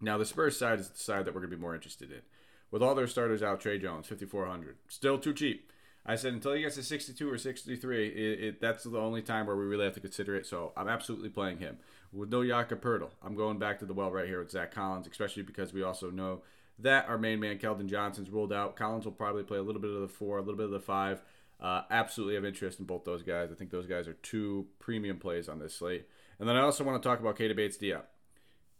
Now, 0.00 0.16
the 0.16 0.24
Spurs 0.24 0.56
side 0.56 0.80
is 0.80 0.88
the 0.88 0.98
side 0.98 1.24
that 1.24 1.34
we're 1.34 1.40
going 1.40 1.50
to 1.50 1.56
be 1.56 1.60
more 1.60 1.74
interested 1.74 2.10
in. 2.10 2.22
With 2.70 2.82
all 2.82 2.94
their 2.94 3.06
starters 3.06 3.42
out, 3.42 3.60
Tre 3.60 3.78
Jones, 3.78 4.06
5,400. 4.06 4.76
Still 4.88 5.18
too 5.18 5.34
cheap. 5.34 5.70
I 6.06 6.16
said 6.16 6.32
until 6.32 6.54
he 6.54 6.62
gets 6.62 6.76
to 6.76 6.82
62 6.82 7.30
or 7.30 7.36
63, 7.36 8.08
it, 8.08 8.40
it, 8.40 8.60
that's 8.60 8.84
the 8.84 8.98
only 8.98 9.22
time 9.22 9.46
where 9.46 9.56
we 9.56 9.66
really 9.66 9.84
have 9.84 9.94
to 9.94 10.00
consider 10.00 10.34
it. 10.34 10.46
So 10.46 10.72
I'm 10.76 10.88
absolutely 10.88 11.28
playing 11.28 11.58
him. 11.58 11.78
With 12.12 12.30
no 12.30 12.44
Jakob 12.44 12.82
Poeltl, 12.82 13.10
I'm 13.22 13.36
going 13.36 13.58
back 13.58 13.78
to 13.80 13.86
the 13.86 13.92
well 13.92 14.10
right 14.10 14.26
here 14.26 14.40
with 14.40 14.50
Zach 14.50 14.72
Collins, 14.74 15.06
especially 15.06 15.42
because 15.42 15.72
we 15.72 15.82
also 15.82 16.10
know 16.10 16.40
that 16.78 17.08
our 17.08 17.18
main 17.18 17.38
man, 17.38 17.58
Keldon 17.58 17.86
Johnson's 17.86 18.30
ruled 18.30 18.52
out. 18.52 18.76
Collins 18.76 19.04
will 19.04 19.12
probably 19.12 19.42
play 19.42 19.58
a 19.58 19.62
little 19.62 19.80
bit 19.80 19.90
of 19.90 20.00
the 20.00 20.08
four, 20.08 20.38
a 20.38 20.40
little 20.40 20.56
bit 20.56 20.64
of 20.64 20.72
the 20.72 20.80
five. 20.80 21.22
Uh, 21.60 21.82
absolutely 21.90 22.34
have 22.34 22.44
interest 22.44 22.80
in 22.80 22.86
both 22.86 23.04
those 23.04 23.22
guys. 23.22 23.50
I 23.52 23.54
think 23.54 23.70
those 23.70 23.86
guys 23.86 24.08
are 24.08 24.14
two 24.14 24.66
premium 24.78 25.18
plays 25.18 25.48
on 25.48 25.58
this 25.58 25.74
slate. 25.74 26.06
And 26.40 26.48
then 26.48 26.56
I 26.56 26.62
also 26.62 26.82
want 26.84 27.00
to 27.00 27.06
talk 27.06 27.20
about 27.20 27.36
Keita 27.36 27.54
Bates-Diop 27.54 28.04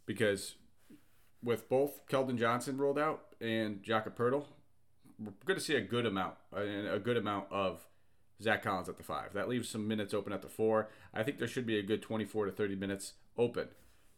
because 0.07 0.55
with 1.43 1.69
both 1.69 2.07
Keldon 2.07 2.39
Johnson 2.39 2.79
ruled 2.79 2.99
out 2.99 3.21
and 3.39 3.83
Jakob 3.83 4.17
Poeltl, 4.17 4.47
we're 5.19 5.33
going 5.45 5.59
to 5.59 5.65
see 5.65 5.77
a 5.77 5.83
good 5.83 6.07
amount, 6.07 6.37
a 6.53 6.99
good 6.99 7.19
amount 7.19 7.49
of 7.51 7.87
Zach 8.43 8.63
Collins 8.63 8.89
at 8.89 8.97
the 8.97 9.03
five. 9.03 9.35
That 9.35 9.51
leaves 9.51 9.69
some 9.69 9.87
minutes 9.87 10.15
open 10.15 10.33
at 10.33 10.41
the 10.41 10.49
four. 10.49 10.89
I 11.13 11.23
think 11.23 11.39
there 11.39 11.47
should 11.47 11.67
be 11.67 11.79
a 11.79 11.83
good 11.83 12.01
24 12.01 12.47
to 12.47 12.53
30 12.53 12.77
minutes 12.77 13.13
open 13.37 13.69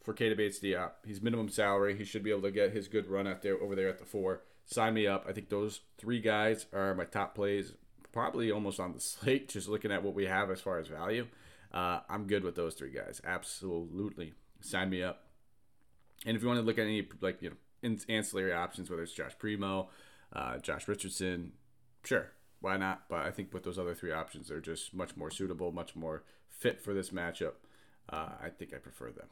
for 0.05 0.15
Keita 0.15 0.37
Bates-Diop. 0.37 0.93
He's 1.05 1.21
minimum 1.21 1.49
salary. 1.49 1.99
He 1.99 2.05
should 2.05 2.23
be 2.23 2.31
able 2.31 2.43
to 2.43 2.53
get 2.53 2.73
his 2.73 2.87
good 2.87 3.09
run 3.09 3.27
out 3.27 3.43
there 3.43 3.61
over 3.61 3.75
there 3.75 3.89
at 3.89 3.99
the 3.99 4.05
four. 4.05 4.43
Sign 4.67 4.95
me 4.95 5.09
up. 5.09 5.27
I 5.29 5.33
think 5.33 5.49
those 5.49 5.81
three 5.99 6.21
guys 6.21 6.67
are 6.73 6.95
my 6.95 7.07
top 7.07 7.35
plays, 7.35 7.73
probably 8.13 8.53
almost 8.53 8.79
on 8.79 8.93
the 8.93 9.01
slate. 9.01 9.49
Just 9.49 9.69
looking 9.69 9.91
at 9.91 10.05
what 10.05 10.15
we 10.15 10.27
have 10.27 10.49
as 10.49 10.61
far 10.61 10.79
as 10.79 10.87
value, 10.87 11.27
uh, 11.73 12.01
I'm 12.09 12.27
good 12.27 12.45
with 12.45 12.55
those 12.55 12.75
three 12.75 12.93
guys. 12.93 13.21
Absolutely, 13.25 14.35
sign 14.61 14.91
me 14.91 15.03
up. 15.03 15.25
And 16.27 16.37
if 16.37 16.43
you 16.43 16.49
want 16.49 16.61
to 16.61 16.67
look 16.67 16.79
at 16.79 16.87
any 16.87 17.07
like 17.21 17.43
you 17.43 17.51
know 17.83 17.97
ancillary 18.09 18.53
options, 18.53 18.91
whether 18.91 19.03
it's 19.03 19.13
Josh 19.13 19.33
Primo, 19.39 19.89
uh, 20.33 20.59
Josh 20.59 20.87
Richardson, 20.87 21.53
sure, 22.05 22.33
why 22.61 22.77
not? 22.77 23.09
But 23.09 23.27
I 23.27 23.31
think 23.31 23.53
with 23.53 23.65
those 23.65 23.79
other 23.79 23.95
three 23.95 24.13
options, 24.13 24.49
they're 24.49 24.61
just 24.61 24.95
much 24.95 25.17
more 25.17 25.31
suitable, 25.31 25.73
much 25.73 25.97
more 25.97 26.23
fit 26.49 26.81
for 26.81 26.95
this 26.95 27.11
matchup. 27.11 27.55
Uh, 28.09 28.31
I 28.43 28.49
think 28.51 28.73
I 28.75 28.79
prefer 28.79 29.11
them. 29.11 29.29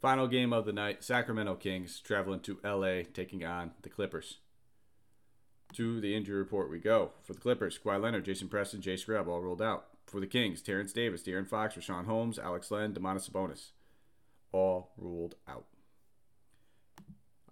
Final 0.00 0.28
game 0.28 0.52
of 0.52 0.64
the 0.64 0.72
night 0.72 1.04
Sacramento 1.04 1.56
Kings 1.56 2.00
traveling 2.00 2.40
to 2.40 2.58
LA, 2.64 3.02
taking 3.12 3.44
on 3.44 3.72
the 3.82 3.90
Clippers. 3.90 4.38
To 5.74 6.00
the 6.00 6.16
injury 6.16 6.38
report 6.38 6.70
we 6.70 6.78
go. 6.78 7.12
For 7.22 7.34
the 7.34 7.40
Clippers, 7.40 7.78
Kawhi 7.78 8.02
Leonard, 8.02 8.24
Jason 8.24 8.48
Preston, 8.48 8.80
Jay 8.80 8.96
Scrubb 8.96 9.28
all 9.28 9.42
rolled 9.42 9.62
out. 9.62 9.89
For 10.10 10.18
the 10.18 10.26
Kings, 10.26 10.60
Terence 10.60 10.92
Davis, 10.92 11.22
De'Aaron 11.22 11.46
Fox, 11.46 11.76
Richaun 11.76 12.06
Holmes, 12.06 12.36
Alex 12.36 12.70
Len, 12.72 12.92
Domantas 12.92 13.30
Sabonis 13.30 13.70
all 14.52 14.90
ruled 14.96 15.36
out. 15.48 15.66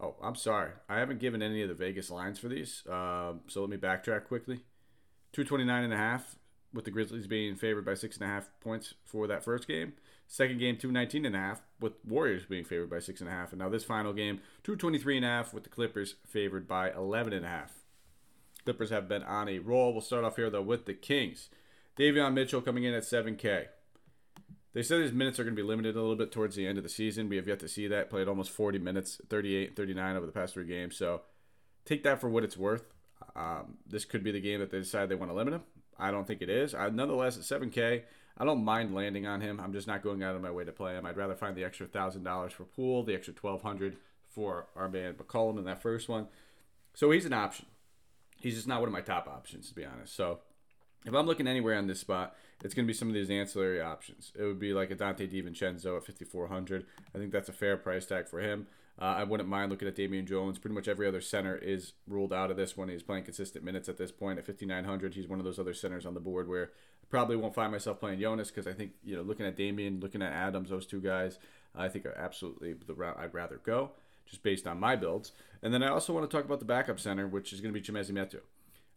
Oh, 0.00 0.17
I'm 0.21 0.35
sorry. 0.35 0.73
I 0.88 0.99
haven't 0.99 1.21
given 1.21 1.41
any 1.41 1.62
of 1.62 1.69
the 1.69 1.75
Vegas 1.75 2.11
lines 2.11 2.38
for 2.38 2.49
these. 2.49 2.85
Uh, 2.87 3.35
so 3.47 3.61
let 3.61 3.71
me 3.71 3.77
backtrack 3.77 4.25
quickly. 4.25 4.57
229 5.33 5.85
and 5.85 5.93
a 5.93 5.97
half 5.97 6.37
with 6.73 6.85
the 6.85 6.91
Grizzlies 6.91 7.29
being 7.29 7.55
favored 7.55 7.85
by 7.85 7.95
six 7.95 8.17
and 8.17 8.25
a 8.25 8.29
half 8.29 8.50
points 8.61 8.95
for 9.05 9.27
that 9.29 9.45
first 9.45 9.69
game. 9.69 9.93
Second 10.27 10.59
game, 10.59 10.77
219 10.77 11.27
and 11.27 11.37
a 11.37 11.38
half 11.38 11.62
with 11.81 11.93
Warriors 12.05 12.45
being 12.45 12.65
favored 12.65 12.91
by 12.91 12.99
six 12.99 13.21
and 13.21 13.31
a 13.31 13.33
half. 13.33 13.53
And 13.53 13.61
now 13.61 13.69
this 13.69 13.85
final 13.85 14.12
game, 14.12 14.41
223 14.65 15.17
and 15.17 15.25
a 15.25 15.29
half 15.29 15.55
with 15.55 15.62
the 15.62 15.71
Clippers 15.71 16.17
favored 16.27 16.69
by 16.69 16.91
11 16.91 17.33
and 17.33 17.47
a 17.47 17.49
half. 17.49 17.73
Clippers 18.65 18.91
have 18.91 19.09
been 19.09 19.23
on 19.23 19.49
a 19.49 19.61
roll. 19.61 19.93
We'll 19.93 20.03
start 20.03 20.25
off 20.25 20.37
here 20.37 20.50
though 20.50 20.61
with 20.61 20.87
the 20.87 20.95
Kings. 20.95 21.49
Davion 21.99 22.33
Mitchell 22.33 22.62
coming 22.62 22.85
in 22.85 22.95
at 22.95 23.02
7K. 23.02 23.67
They 24.73 24.83
said 24.83 25.00
his 25.00 25.12
minutes 25.12 25.40
are 25.40 25.45
going 25.45 25.57
to 25.57 25.61
be 25.61 25.67
limited 25.67 25.97
a 25.97 26.00
little 26.00 26.14
bit 26.14 26.31
towards 26.31 26.55
the 26.55 26.67
end 26.67 26.78
of 26.78 26.85
the 26.85 26.90
season. 26.90 27.28
We 27.28 27.37
have 27.37 27.49
yet 27.49 27.59
to 27.61 27.69
see 27.69 27.88
that. 27.88 28.11
Played 28.11 28.28
almost 28.28 28.50
40 28.50 28.78
minutes, 28.78 29.21
38 29.28 29.75
39 29.75 30.17
over 30.17 30.26
the 30.26 30.33
past 30.33 30.55
three 30.55 30.67
games. 30.67 30.97
So 30.97 31.23
take 31.85 32.05
that 32.05 32.21
for 32.21 32.28
what 32.28 32.45
it's 32.45 32.57
worth. 32.57 32.85
Um, 33.35 33.78
this 33.87 34.05
could 34.05 34.23
be 34.23 34.31
the 34.31 34.40
game 34.40 34.61
that 34.61 34.71
they 34.71 34.78
decide 34.78 35.09
they 35.09 35.17
want 35.17 35.33
to 35.33 35.35
limit 35.35 35.55
him. 35.55 35.62
I 35.99 36.12
don't 36.12 36.26
think 36.26 36.43
it 36.43 36.50
is. 36.50 36.75
I, 36.75 36.88
nonetheless, 36.90 37.37
at 37.37 37.61
7K, 37.61 38.02
I 38.37 38.45
don't 38.45 38.64
mind 38.64 38.95
landing 38.95 39.26
on 39.26 39.40
him. 39.40 39.59
I'm 39.59 39.73
just 39.73 39.88
not 39.88 40.02
going 40.02 40.23
out 40.23 40.37
of 40.37 40.43
my 40.43 40.50
way 40.52 40.64
to 40.64 40.71
play 40.71 40.93
him. 40.93 41.05
I'd 41.05 41.17
rather 41.17 41.35
find 41.35 41.57
the 41.57 41.64
extra 41.64 41.88
$1,000 41.88 42.52
for 42.52 42.64
Poole, 42.64 43.02
the 43.02 43.14
extra 43.14 43.35
1200 43.35 43.97
for 44.28 44.69
our 44.76 44.88
man 44.88 45.14
McCollum 45.14 45.59
in 45.59 45.64
that 45.64 45.83
first 45.83 46.09
one. 46.09 46.28
So 46.95 47.11
he's 47.11 47.26
an 47.26 47.33
option. 47.33 47.67
He's 48.37 48.55
just 48.55 48.69
not 48.69 48.78
one 48.78 48.88
of 48.88 48.93
my 48.93 49.00
top 49.00 49.26
options, 49.26 49.69
to 49.71 49.75
be 49.75 49.85
honest. 49.85 50.14
So 50.14 50.38
if 51.05 51.14
I'm 51.14 51.26
looking 51.26 51.47
anywhere 51.47 51.76
on 51.76 51.87
this 51.87 52.00
spot, 52.00 52.35
it's 52.64 52.75
going 52.75 52.87
to 52.87 52.90
be 52.90 52.97
some 52.97 53.09
of 53.09 53.14
these 53.14 53.31
ancillary 53.31 53.81
options. 53.81 54.33
It 54.38 54.45
would 54.45 54.59
be 54.59 54.73
like 54.73 54.90
a 54.90 54.97
Donte 54.97 55.31
DiVincenzo 55.31 55.97
at 55.97 56.05
5,400. 56.05 56.87
I 57.14 57.19
think 57.19 57.33
that's 57.33 57.49
a 57.49 57.52
fair 57.52 57.76
price 57.76 58.07
tag 58.07 58.28
for 58.28 58.40
him. 58.40 58.67
Uh, 59.00 59.14
I 59.19 59.25
wouldn't 59.25 59.49
mind 59.49 59.71
looking 59.71 59.87
at 59.87 59.95
Damian 59.95 60.26
Jones. 60.26 60.59
Pretty 60.59 60.75
much 60.75 60.88
every 60.88 61.07
other 61.07 61.21
center 61.21 61.57
is 61.57 61.93
ruled 62.09 62.33
out 62.33 62.50
of 62.50 62.57
this 62.57 62.76
one. 62.76 62.88
He's 62.88 63.02
playing 63.02 63.25
consistent 63.25 63.64
minutes 63.64 63.88
at 63.88 63.97
this 63.97 64.11
point 64.11 64.40
at 64.40 64.47
5,900. 64.47 65.14
He's 65.14 65.28
one 65.28 65.38
of 65.38 65.45
those 65.45 65.61
other 65.61 65.75
centers 65.75 66.05
on 66.05 66.14
the 66.14 66.21
board 66.21 66.49
where 66.49 66.64
I 66.64 67.07
probably 67.09 67.37
won't 67.37 67.55
find 67.55 67.71
myself 67.71 68.00
playing 68.00 68.21
Jonas 68.21 68.50
because 68.50 68.67
I 68.67 68.73
think, 68.73 68.93
you 69.05 69.14
know, 69.14 69.23
looking 69.23 69.47
at 69.47 69.57
Damian, 69.57 70.00
looking 70.00 70.21
at 70.21 70.33
Adams, 70.33 70.71
those 70.71 70.85
two 70.85 71.00
guys, 71.00 71.38
I 71.76 71.87
think 71.88 72.07
are 72.07 72.19
absolutely 72.19 72.73
the 72.73 72.95
route 72.95 73.19
I'd 73.21 73.35
rather 73.35 73.61
go 73.62 73.93
just 74.26 74.43
based 74.43 74.67
on 74.67 74.78
my 74.78 74.97
builds. 74.97 75.33
And 75.62 75.73
then 75.73 75.83
I 75.83 75.88
also 75.88 76.12
want 76.12 76.28
to 76.28 76.37
talk 76.37 76.45
about 76.45 76.59
the 76.59 76.64
backup 76.64 77.00
center, 77.00 77.26
which 77.26 77.52
is 77.52 77.61
going 77.61 77.73
to 77.73 77.81
be 77.81 77.85
Chimezie 77.85 78.11
Metu. 78.11 78.40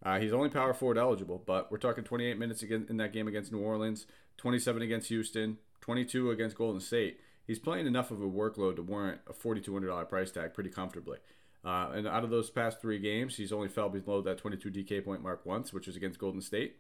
Uh, 0.04 0.20
he's 0.20 0.34
only 0.34 0.50
power 0.50 0.74
forward 0.74 0.98
eligible, 0.98 1.42
but 1.46 1.72
we're 1.72 1.78
talking 1.78 2.04
28 2.04 2.38
minutes 2.38 2.64
again 2.64 2.86
in 2.90 2.98
that 2.98 3.14
game 3.14 3.28
against 3.28 3.52
New 3.52 3.60
Orleans, 3.60 4.08
27 4.38 4.82
against 4.82 5.10
Houston, 5.10 5.58
22 5.82 6.32
against 6.32 6.58
Golden 6.58 6.82
State. 6.82 7.20
He's 7.46 7.60
playing 7.60 7.88
enough 7.88 8.12
of 8.12 8.22
a 8.22 8.28
workload 8.28 8.78
to 8.78 8.82
warrant 8.82 9.22
a 9.28 9.34
$4,200 9.34 10.10
price 10.10 10.32
tag 10.32 10.54
pretty 10.54 10.70
comfortably. 10.70 11.18
Uh, 11.64 11.92
and 11.94 12.08
out 12.08 12.24
of 12.24 12.30
those 12.32 12.50
past 12.50 12.82
three 12.82 12.98
games, 12.98 13.36
he's 13.36 13.52
only 13.52 13.68
fell 13.68 13.90
below 13.90 14.22
that 14.22 14.38
22 14.38 14.72
DK 14.72 15.06
point 15.06 15.22
mark 15.22 15.46
once, 15.46 15.72
which 15.72 15.86
was 15.86 15.96
against 15.96 16.20
Golden 16.20 16.42
State. 16.42 16.78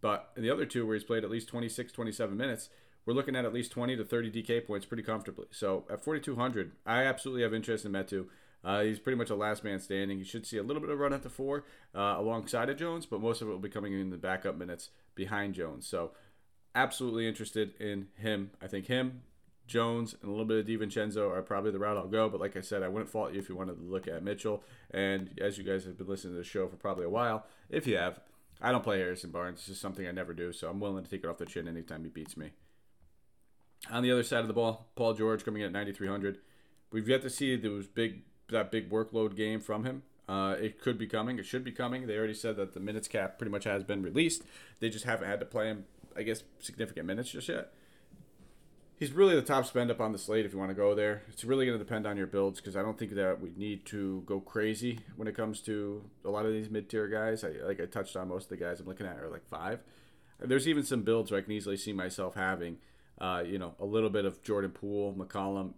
But 0.00 0.30
in 0.36 0.42
the 0.42 0.50
other 0.50 0.64
two, 0.64 0.86
where 0.86 0.94
he's 0.94 1.04
played 1.04 1.24
at 1.24 1.30
least 1.30 1.48
26, 1.48 1.92
27 1.92 2.36
minutes, 2.36 2.70
we're 3.04 3.14
looking 3.14 3.36
at 3.36 3.44
at 3.44 3.52
least 3.52 3.72
20 3.72 3.96
to 3.96 4.04
30 4.04 4.30
DK 4.42 4.66
points 4.66 4.86
pretty 4.86 5.02
comfortably. 5.02 5.46
So 5.50 5.84
at 5.90 6.04
4,200, 6.04 6.72
I 6.86 7.04
absolutely 7.04 7.42
have 7.42 7.52
interest 7.52 7.84
in 7.84 7.92
Metu. 7.92 8.26
Uh, 8.64 8.82
he's 8.82 8.98
pretty 8.98 9.18
much 9.18 9.30
a 9.30 9.34
last 9.34 9.64
man 9.64 9.80
standing. 9.80 10.18
He 10.18 10.24
should 10.24 10.46
see 10.46 10.56
a 10.56 10.62
little 10.62 10.80
bit 10.80 10.90
of 10.90 10.98
run 10.98 11.12
at 11.12 11.22
the 11.22 11.28
four 11.28 11.64
uh, 11.94 12.14
alongside 12.18 12.68
of 12.68 12.76
Jones, 12.76 13.06
but 13.06 13.20
most 13.20 13.42
of 13.42 13.48
it 13.48 13.50
will 13.50 13.58
be 13.58 13.68
coming 13.68 13.92
in 13.92 14.10
the 14.10 14.16
backup 14.16 14.56
minutes 14.56 14.90
behind 15.14 15.54
Jones. 15.54 15.86
So, 15.86 16.12
absolutely 16.74 17.26
interested 17.26 17.74
in 17.80 18.08
him. 18.16 18.50
I 18.62 18.66
think 18.66 18.86
him, 18.86 19.22
Jones, 19.66 20.14
and 20.20 20.28
a 20.28 20.30
little 20.30 20.46
bit 20.46 20.58
of 20.58 20.66
DiVincenzo 20.66 21.30
are 21.30 21.42
probably 21.42 21.70
the 21.70 21.78
route 21.78 21.96
I'll 21.96 22.06
go. 22.06 22.28
But 22.28 22.40
like 22.40 22.56
I 22.56 22.60
said, 22.60 22.82
I 22.82 22.88
wouldn't 22.88 23.10
fault 23.10 23.32
you 23.32 23.38
if 23.38 23.48
you 23.48 23.56
wanted 23.56 23.76
to 23.76 23.82
look 23.82 24.08
at 24.08 24.22
Mitchell. 24.22 24.62
And 24.90 25.38
as 25.40 25.58
you 25.58 25.64
guys 25.64 25.84
have 25.84 25.98
been 25.98 26.06
listening 26.06 26.34
to 26.34 26.38
the 26.38 26.44
show 26.44 26.66
for 26.68 26.76
probably 26.76 27.04
a 27.04 27.10
while, 27.10 27.46
if 27.68 27.86
you 27.86 27.96
have, 27.96 28.20
I 28.60 28.70
don't 28.70 28.84
play 28.84 28.98
Harrison 28.98 29.30
Barnes. 29.30 29.58
It's 29.58 29.68
just 29.68 29.80
something 29.80 30.06
I 30.06 30.12
never 30.12 30.34
do. 30.34 30.52
So 30.52 30.68
I'm 30.68 30.80
willing 30.80 31.04
to 31.04 31.10
take 31.10 31.24
it 31.24 31.28
off 31.28 31.38
the 31.38 31.46
chin 31.46 31.68
anytime 31.68 32.04
he 32.04 32.10
beats 32.10 32.36
me. 32.36 32.50
On 33.90 34.02
the 34.02 34.12
other 34.12 34.22
side 34.22 34.40
of 34.40 34.48
the 34.48 34.54
ball, 34.54 34.90
Paul 34.94 35.14
George 35.14 35.44
coming 35.44 35.62
in 35.62 35.66
at 35.66 35.72
9,300. 35.72 36.38
We've 36.92 37.08
yet 37.08 37.22
to 37.22 37.30
see 37.30 37.56
those 37.56 37.88
big 37.88 38.22
that 38.52 38.70
big 38.70 38.90
workload 38.90 39.36
game 39.36 39.60
from 39.60 39.84
him. 39.84 40.02
Uh, 40.28 40.54
it 40.60 40.80
could 40.80 40.98
be 40.98 41.06
coming. 41.06 41.38
It 41.38 41.46
should 41.46 41.64
be 41.64 41.72
coming. 41.72 42.06
They 42.06 42.16
already 42.16 42.34
said 42.34 42.56
that 42.56 42.74
the 42.74 42.80
minutes 42.80 43.08
cap 43.08 43.38
pretty 43.38 43.50
much 43.50 43.64
has 43.64 43.82
been 43.82 44.02
released. 44.02 44.42
They 44.80 44.88
just 44.88 45.04
haven't 45.04 45.28
had 45.28 45.40
to 45.40 45.46
play 45.46 45.66
him, 45.66 45.84
I 46.16 46.22
guess, 46.22 46.42
significant 46.60 47.06
minutes 47.06 47.30
just 47.30 47.48
yet. 47.48 47.72
He's 48.98 49.12
really 49.12 49.34
the 49.34 49.42
top 49.42 49.66
spend 49.66 49.90
up 49.90 50.00
on 50.00 50.12
the 50.12 50.18
slate 50.18 50.46
if 50.46 50.52
you 50.52 50.58
want 50.58 50.70
to 50.70 50.76
go 50.76 50.94
there. 50.94 51.22
It's 51.28 51.42
really 51.42 51.66
going 51.66 51.76
to 51.76 51.84
depend 51.84 52.06
on 52.06 52.16
your 52.16 52.28
builds 52.28 52.60
because 52.60 52.76
I 52.76 52.82
don't 52.82 52.96
think 52.96 53.16
that 53.16 53.40
we 53.40 53.52
need 53.56 53.84
to 53.86 54.22
go 54.26 54.38
crazy 54.38 55.00
when 55.16 55.26
it 55.26 55.36
comes 55.36 55.60
to 55.62 56.04
a 56.24 56.30
lot 56.30 56.46
of 56.46 56.52
these 56.52 56.70
mid 56.70 56.88
tier 56.88 57.08
guys. 57.08 57.42
I, 57.42 57.50
like 57.66 57.80
I 57.80 57.86
touched 57.86 58.16
on, 58.16 58.28
most 58.28 58.44
of 58.44 58.50
the 58.50 58.64
guys 58.64 58.78
I'm 58.78 58.86
looking 58.86 59.06
at 59.06 59.18
are 59.18 59.28
like 59.28 59.44
five. 59.48 59.80
There's 60.38 60.68
even 60.68 60.84
some 60.84 61.02
builds 61.02 61.32
where 61.32 61.40
I 61.40 61.42
can 61.42 61.52
easily 61.52 61.76
see 61.76 61.92
myself 61.92 62.36
having, 62.36 62.78
uh, 63.20 63.42
you 63.44 63.58
know, 63.58 63.74
a 63.80 63.84
little 63.84 64.10
bit 64.10 64.24
of 64.24 64.40
Jordan 64.42 64.70
Poole, 64.70 65.12
McCollum, 65.14 65.72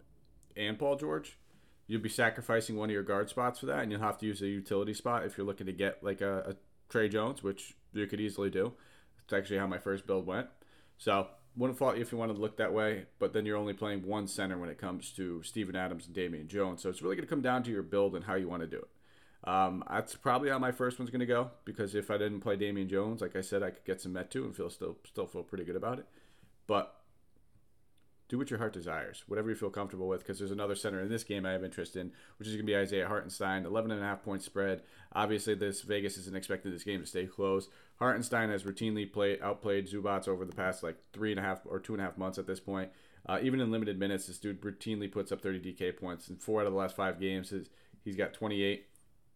and 0.55 0.79
Paul 0.79 0.97
George 0.97 1.39
you'll 1.87 2.03
be 2.03 2.09
sacrificing 2.09 2.77
one 2.77 2.89
of 2.89 2.95
your 2.95 3.03
guard 3.03 3.29
spots 3.29 3.61
for 3.61 3.67
that, 3.67 3.81
and 3.81 3.93
you'll 3.93 4.01
have 4.01 4.19
to 4.19 4.27
use 4.27 4.41
a 4.43 4.47
utility 4.47 4.95
spot 4.95 5.25
if 5.25 5.37
you're 5.37 5.47
looking 5.47 5.67
to 5.67 5.73
get 5.73 6.03
like 6.03 6.21
a, 6.21 6.39
a 6.51 6.55
Tre 6.89 7.09
Jones, 7.09 7.43
which 7.43 7.75
you 7.93 8.07
could 8.07 8.21
easily 8.21 8.51
do. 8.51 8.73
It's 9.25 9.33
actually 9.33 9.59
how 9.59 9.67
my 9.67 9.79
first 9.79 10.07
build 10.07 10.27
went. 10.27 10.49
So 10.99 11.29
wouldn't 11.57 11.79
fault 11.79 11.97
you 11.97 12.03
if 12.03 12.13
you 12.13 12.19
wanted 12.19 12.35
to 12.35 12.41
look 12.41 12.57
that 12.57 12.73
way, 12.73 13.07
but 13.19 13.33
then 13.33 13.47
you're 13.47 13.57
only 13.57 13.73
playing 13.73 14.07
one 14.07 14.27
center 14.27 14.59
when 14.59 14.69
it 14.69 14.79
comes 14.79 15.11
to 15.13 15.43
Steven 15.43 15.77
Adams 15.77 16.07
and 16.07 16.15
Damian 16.15 16.49
Jones. 16.49 16.83
So 16.83 16.89
it's 16.89 17.03
really 17.03 17.17
going 17.17 17.27
to 17.27 17.31
come 17.31 17.43
down 17.43 17.63
to 17.65 17.71
your 17.71 17.83
build 17.83 18.15
and 18.15 18.25
how 18.25 18.35
you 18.35 18.49
want 18.49 18.63
to 18.63 18.67
do 18.67 18.79
it. 18.79 18.89
Um, 19.49 19.85
that's 19.91 20.15
probably 20.15 20.49
how 20.49 20.59
my 20.59 20.73
first 20.73 20.99
one's 20.99 21.11
going 21.11 21.21
to 21.21 21.27
go 21.27 21.51
because 21.65 21.95
if 21.95 22.11
I 22.11 22.17
didn't 22.17 22.41
play 22.41 22.57
Damian 22.57 22.89
Jones, 22.89 23.21
like 23.21 23.37
I 23.37 23.43
said, 23.43 23.63
I 23.63 23.71
could 23.71 23.85
get 23.85 24.01
some 24.01 24.15
Metu 24.15 24.45
and 24.45 24.57
feel 24.57 24.71
still 24.71 24.97
still 25.05 25.27
feel 25.27 25.43
pretty 25.43 25.65
good 25.65 25.77
about 25.77 25.99
it. 25.99 26.07
But 26.67 26.95
do 28.29 28.39
what 28.39 28.51
your 28.51 28.59
heart 28.59 28.73
desires, 28.73 29.25
whatever 29.27 29.51
you 29.51 29.57
feel 29.57 29.71
comfortable 29.71 30.09
with, 30.09 30.21
because 30.21 30.39
there's 30.39 30.51
another 30.51 30.75
center 30.75 31.01
in 31.01 31.11
this 31.11 31.25
game 31.25 31.45
I 31.45 31.53
have 31.53 31.65
interest 31.65 31.95
in, 31.97 32.11
which 32.39 32.49
is 32.49 32.55
going 32.55 32.67
to 32.67 32.73
be 32.73 32.77
Isaiah 32.77 33.07
Hartenstein, 33.07 33.67
11 33.67 33.91
and 33.91 34.01
a 34.01 34.05
half 34.05 34.23
point 34.23 34.43
spread. 34.43 34.83
Obviously, 35.13 35.55
this 35.55 35.83
Vegas 35.83 36.17
isn't 36.17 36.37
expecting 36.37 36.73
this 36.73 36.85
game 36.85 37.01
to 37.01 37.07
stay 37.07 37.27
close. 37.27 37.69
Hartenstein 37.97 38.49
has 38.49 38.65
routinely 38.65 39.11
played 39.11 39.43
outplayed 39.43 39.89
Zubac 39.89 40.27
over 40.27 40.45
the 40.45 40.55
past 40.55 40.83
like 40.83 40.97
three 41.13 41.31
and 41.31 41.39
a 41.39 41.43
half 41.43 41.61
or 41.67 41.79
two 41.79 41.93
and 41.93 42.01
a 42.01 42.05
half 42.05 42.17
months 42.17 42.39
at 42.39 42.47
this 42.47 42.61
point. 42.61 42.91
Uh, 43.27 43.39
even 43.43 43.61
in 43.61 43.71
limited 43.71 43.99
minutes, 43.99 44.27
this 44.27 44.39
dude 44.39 44.61
routinely 44.61 45.11
puts 45.11 45.33
up 45.33 45.41
30 45.41 45.61
DK 45.61 45.97
points. 45.97 46.29
In 46.29 46.37
four 46.37 46.61
out 46.61 46.67
of 46.67 46.73
the 46.73 46.79
last 46.79 46.97
five 46.97 47.19
games, 47.19 47.53
he's 48.05 48.17
got 48.17 48.35
28, 48.35 48.87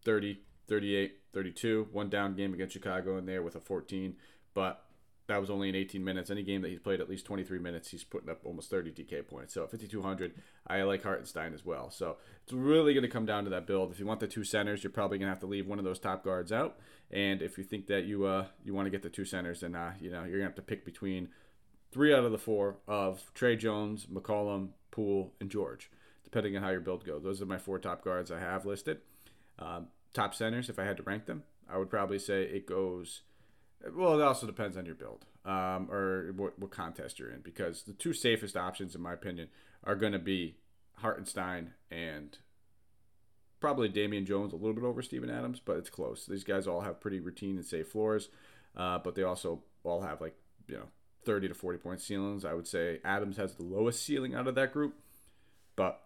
30, 0.03 0.39
38, 0.67 1.17
32. 1.33 1.87
One 1.91 2.09
down 2.09 2.35
game 2.35 2.53
against 2.53 2.73
Chicago 2.73 3.17
in 3.17 3.25
there 3.25 3.41
with 3.41 3.55
a 3.55 3.59
14. 3.59 4.15
But 4.53 4.83
that 5.29 5.39
was 5.39 5.51
only 5.51 5.69
in 5.69 5.75
18 5.75 6.03
minutes. 6.03 6.31
Any 6.31 6.41
game 6.41 6.63
that 6.63 6.69
he's 6.69 6.79
played 6.79 6.99
at 6.99 7.07
least 7.07 7.25
23 7.25 7.59
minutes, 7.59 7.89
he's 7.91 8.03
putting 8.03 8.29
up 8.29 8.41
almost 8.43 8.69
30 8.71 8.91
DK 8.91 9.27
points. 9.27 9.53
So 9.53 9.63
at 9.63 9.71
5,200, 9.71 10.33
I 10.65 10.81
like 10.81 11.03
Hartenstein 11.03 11.53
as 11.53 11.63
well. 11.63 11.91
So 11.91 12.17
it's 12.43 12.51
really 12.51 12.93
going 12.93 13.03
to 13.03 13.09
come 13.09 13.27
down 13.27 13.43
to 13.43 13.51
that 13.51 13.67
build. 13.67 13.91
If 13.91 13.99
you 13.99 14.07
want 14.07 14.19
the 14.19 14.27
two 14.27 14.43
centers, 14.43 14.83
you're 14.83 14.91
probably 14.91 15.19
going 15.19 15.27
to 15.27 15.31
have 15.31 15.41
to 15.41 15.45
leave 15.45 15.67
one 15.67 15.77
of 15.77 15.85
those 15.85 15.99
top 15.99 16.23
guards 16.23 16.51
out. 16.51 16.79
And 17.11 17.43
if 17.43 17.59
you 17.59 17.63
think 17.63 17.87
that 17.87 18.05
you 18.05 18.25
uh, 18.25 18.45
you 18.63 18.73
want 18.73 18.87
to 18.87 18.89
get 18.89 19.03
the 19.03 19.09
two 19.09 19.25
centers, 19.25 19.61
then 19.61 19.75
uh, 19.75 19.93
you 19.99 20.11
know 20.11 20.21
you're 20.21 20.39
going 20.39 20.41
to 20.41 20.47
have 20.47 20.55
to 20.55 20.61
pick 20.61 20.83
between 20.83 21.29
three 21.91 22.13
out 22.13 22.25
of 22.25 22.31
the 22.31 22.37
four 22.37 22.77
of 22.87 23.31
Tre 23.33 23.55
Jones, 23.55 24.07
McCollum, 24.07 24.69
Poole, 24.91 25.33
and 25.39 25.49
George, 25.49 25.89
depending 26.23 26.55
on 26.57 26.63
how 26.63 26.69
your 26.69 26.81
build 26.81 27.05
goes. 27.05 27.23
Those 27.23 27.41
are 27.41 27.45
my 27.47 27.57
four 27.57 27.79
top 27.79 28.03
guards 28.03 28.31
I 28.31 28.39
have 28.39 28.65
listed. 28.65 28.99
Um, 29.57 29.87
top 30.13 30.33
centers, 30.33 30.69
if 30.69 30.79
I 30.79 30.85
had 30.85 30.97
to 30.97 31.03
rank 31.03 31.25
them, 31.25 31.43
I 31.71 31.77
would 31.77 31.89
probably 31.89 32.19
say 32.19 32.43
it 32.43 32.65
goes– 32.65 33.21
well, 33.95 34.19
it 34.19 34.23
also 34.23 34.45
depends 34.45 34.77
on 34.77 34.85
your 34.85 34.95
build 34.95 35.25
um, 35.45 35.89
or 35.91 36.33
what, 36.35 36.59
what 36.59 36.71
contest 36.71 37.19
you're 37.19 37.31
in 37.31 37.41
because 37.41 37.83
the 37.83 37.93
two 37.93 38.13
safest 38.13 38.57
options, 38.57 38.95
in 38.95 39.01
my 39.01 39.13
opinion, 39.13 39.47
are 39.83 39.95
going 39.95 40.13
to 40.13 40.19
be 40.19 40.55
Hartenstein 40.95 41.71
and 41.89 42.37
probably 43.59 43.89
Damian 43.89 44.25
Jones 44.25 44.53
a 44.53 44.55
little 44.55 44.73
bit 44.73 44.83
over 44.83 45.01
Steven 45.01 45.29
Adams, 45.29 45.61
but 45.63 45.77
it's 45.77 45.89
close. 45.89 46.25
These 46.25 46.43
guys 46.43 46.67
all 46.67 46.81
have 46.81 46.99
pretty 46.99 47.19
routine 47.19 47.57
and 47.57 47.65
safe 47.65 47.87
floors, 47.87 48.29
uh, 48.75 48.99
but 48.99 49.15
they 49.15 49.23
also 49.23 49.63
all 49.83 50.01
have 50.01 50.21
like 50.21 50.35
you 50.67 50.75
know 50.75 50.87
30 51.25 51.49
to 51.49 51.53
40 51.53 51.79
point 51.79 52.01
ceilings. 52.01 52.45
I 52.45 52.53
would 52.53 52.67
say 52.67 52.99
Adams 53.03 53.37
has 53.37 53.55
the 53.55 53.63
lowest 53.63 54.03
ceiling 54.05 54.35
out 54.35 54.47
of 54.47 54.55
that 54.55 54.73
group, 54.73 54.95
but 55.75 56.01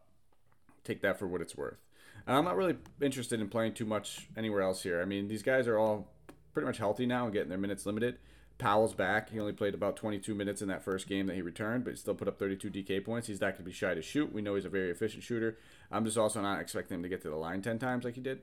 take 0.84 1.02
that 1.02 1.20
for 1.20 1.28
what 1.28 1.42
it's 1.42 1.56
worth. 1.56 1.78
I'm 2.26 2.46
not 2.46 2.56
really 2.56 2.78
interested 3.02 3.42
in 3.42 3.50
playing 3.50 3.74
too 3.74 3.86
much 3.86 4.28
anywhere 4.38 4.62
else 4.62 4.82
here. 4.82 5.02
I 5.02 5.06
mean, 5.06 5.28
these 5.28 5.44
guys 5.44 5.68
are 5.68 5.78
all 5.78 6.08
pretty 6.54 6.66
much 6.66 6.78
healthy 6.78 7.06
now 7.06 7.26
and 7.26 7.34
getting 7.34 7.50
their 7.50 7.58
minutes 7.58 7.86
limited. 7.86 8.18
Powell's 8.58 8.94
back. 8.94 9.32
He 9.32 9.40
only 9.40 9.52
played 9.52 9.74
about 9.74 9.96
22 9.96 10.36
minutes 10.36 10.62
in 10.62 10.68
that 10.68 10.84
first 10.84 11.08
game 11.08 11.26
that 11.28 11.36
he 11.36 11.42
returned, 11.42 11.84
but 11.84 11.92
he 11.92 11.98
still 11.98 12.14
put 12.14 12.28
up 12.28 12.38
32 12.38 12.70
DK 12.70 13.04
points. 13.04 13.28
He's 13.28 13.42
not 13.42 13.48
going 13.48 13.58
to 13.58 13.64
be 13.64 13.72
shy 13.72 13.94
to 13.94 14.02
shoot. 14.02 14.32
We 14.32 14.42
know 14.42 14.56
he's 14.56 14.66
a 14.66 14.70
very 14.70 14.92
efficient 14.92 15.24
shooter. 15.24 15.58
I'm 15.92 16.06
just 16.06 16.18
also 16.18 16.42
not 16.42 16.62
expecting 16.62 16.96
him 16.96 17.04
to 17.04 17.10
get 17.10 17.22
to 17.24 17.30
the 17.30 17.36
line 17.36 17.62
10 17.62 17.80
times 17.80 18.06
like 18.06 18.16
he 18.16 18.22
did. 18.22 18.42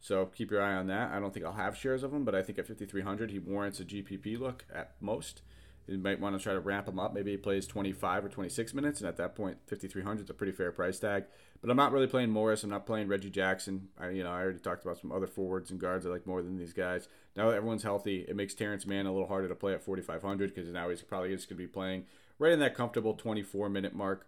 So 0.00 0.26
keep 0.26 0.50
your 0.50 0.62
eye 0.62 0.74
on 0.74 0.86
that. 0.86 1.12
I 1.12 1.20
don't 1.20 1.32
think 1.32 1.44
I'll 1.44 1.52
have 1.52 1.76
shares 1.76 2.02
of 2.02 2.12
him, 2.12 2.24
but 2.24 2.34
I 2.34 2.42
think 2.42 2.58
at 2.58 2.66
5,300 2.66 3.30
he 3.30 3.38
warrants 3.38 3.80
a 3.80 3.84
GPP 3.84 4.40
look 4.40 4.64
at 4.74 4.94
most. 5.00 5.42
You 5.90 5.98
might 5.98 6.20
want 6.20 6.36
to 6.36 6.42
try 6.42 6.52
to 6.52 6.60
ramp 6.60 6.86
him 6.86 7.00
up. 7.00 7.12
Maybe 7.12 7.32
he 7.32 7.36
plays 7.36 7.66
25 7.66 8.26
or 8.26 8.28
26 8.28 8.74
minutes, 8.74 9.00
and 9.00 9.08
at 9.08 9.16
that 9.16 9.34
point, 9.34 9.58
5,300 9.66 10.24
is 10.24 10.30
a 10.30 10.34
pretty 10.34 10.52
fair 10.52 10.70
price 10.70 11.00
tag. 11.00 11.24
But 11.60 11.70
I'm 11.70 11.76
not 11.76 11.92
really 11.92 12.06
playing 12.06 12.30
Morris. 12.30 12.62
I'm 12.62 12.70
not 12.70 12.86
playing 12.86 13.08
Reggie 13.08 13.28
Jackson. 13.28 13.88
I, 13.98 14.10
you 14.10 14.22
know, 14.22 14.30
I 14.30 14.40
already 14.40 14.60
talked 14.60 14.84
about 14.84 14.98
some 14.98 15.10
other 15.10 15.26
forwards 15.26 15.70
and 15.70 15.80
guards 15.80 16.06
I 16.06 16.10
like 16.10 16.26
more 16.26 16.42
than 16.42 16.56
these 16.56 16.72
guys. 16.72 17.08
Now 17.36 17.48
that 17.50 17.56
everyone's 17.56 17.82
healthy, 17.82 18.24
it 18.28 18.36
makes 18.36 18.54
Terance 18.54 18.86
Mann 18.86 19.06
a 19.06 19.12
little 19.12 19.28
harder 19.28 19.48
to 19.48 19.54
play 19.54 19.74
at 19.74 19.82
4,500 19.82 20.54
because 20.54 20.70
now 20.70 20.88
he's 20.88 21.02
probably 21.02 21.34
just 21.34 21.48
going 21.48 21.58
to 21.58 21.62
be 21.64 21.68
playing 21.68 22.04
right 22.38 22.52
in 22.52 22.60
that 22.60 22.74
comfortable 22.74 23.14
24 23.14 23.68
minute 23.68 23.94
mark. 23.94 24.26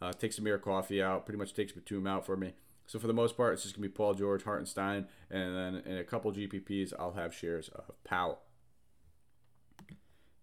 Uh, 0.00 0.12
takes 0.12 0.38
Amir 0.38 0.58
Coffey 0.58 1.02
out, 1.02 1.26
pretty 1.26 1.38
much 1.38 1.54
takes 1.54 1.72
Batum 1.72 2.06
out 2.06 2.24
for 2.24 2.36
me. 2.36 2.52
So 2.86 2.98
for 2.98 3.06
the 3.06 3.12
most 3.12 3.36
part, 3.36 3.54
it's 3.54 3.64
just 3.64 3.74
going 3.74 3.82
to 3.82 3.88
be 3.88 3.94
Paul 3.94 4.14
George, 4.14 4.44
Hartenstein, 4.44 5.06
and 5.30 5.56
then 5.56 5.82
in 5.84 5.98
a 5.98 6.04
couple 6.04 6.32
GPPs, 6.32 6.92
I'll 6.98 7.12
have 7.12 7.34
shares 7.34 7.68
of 7.68 7.90
Powell. 8.04 8.38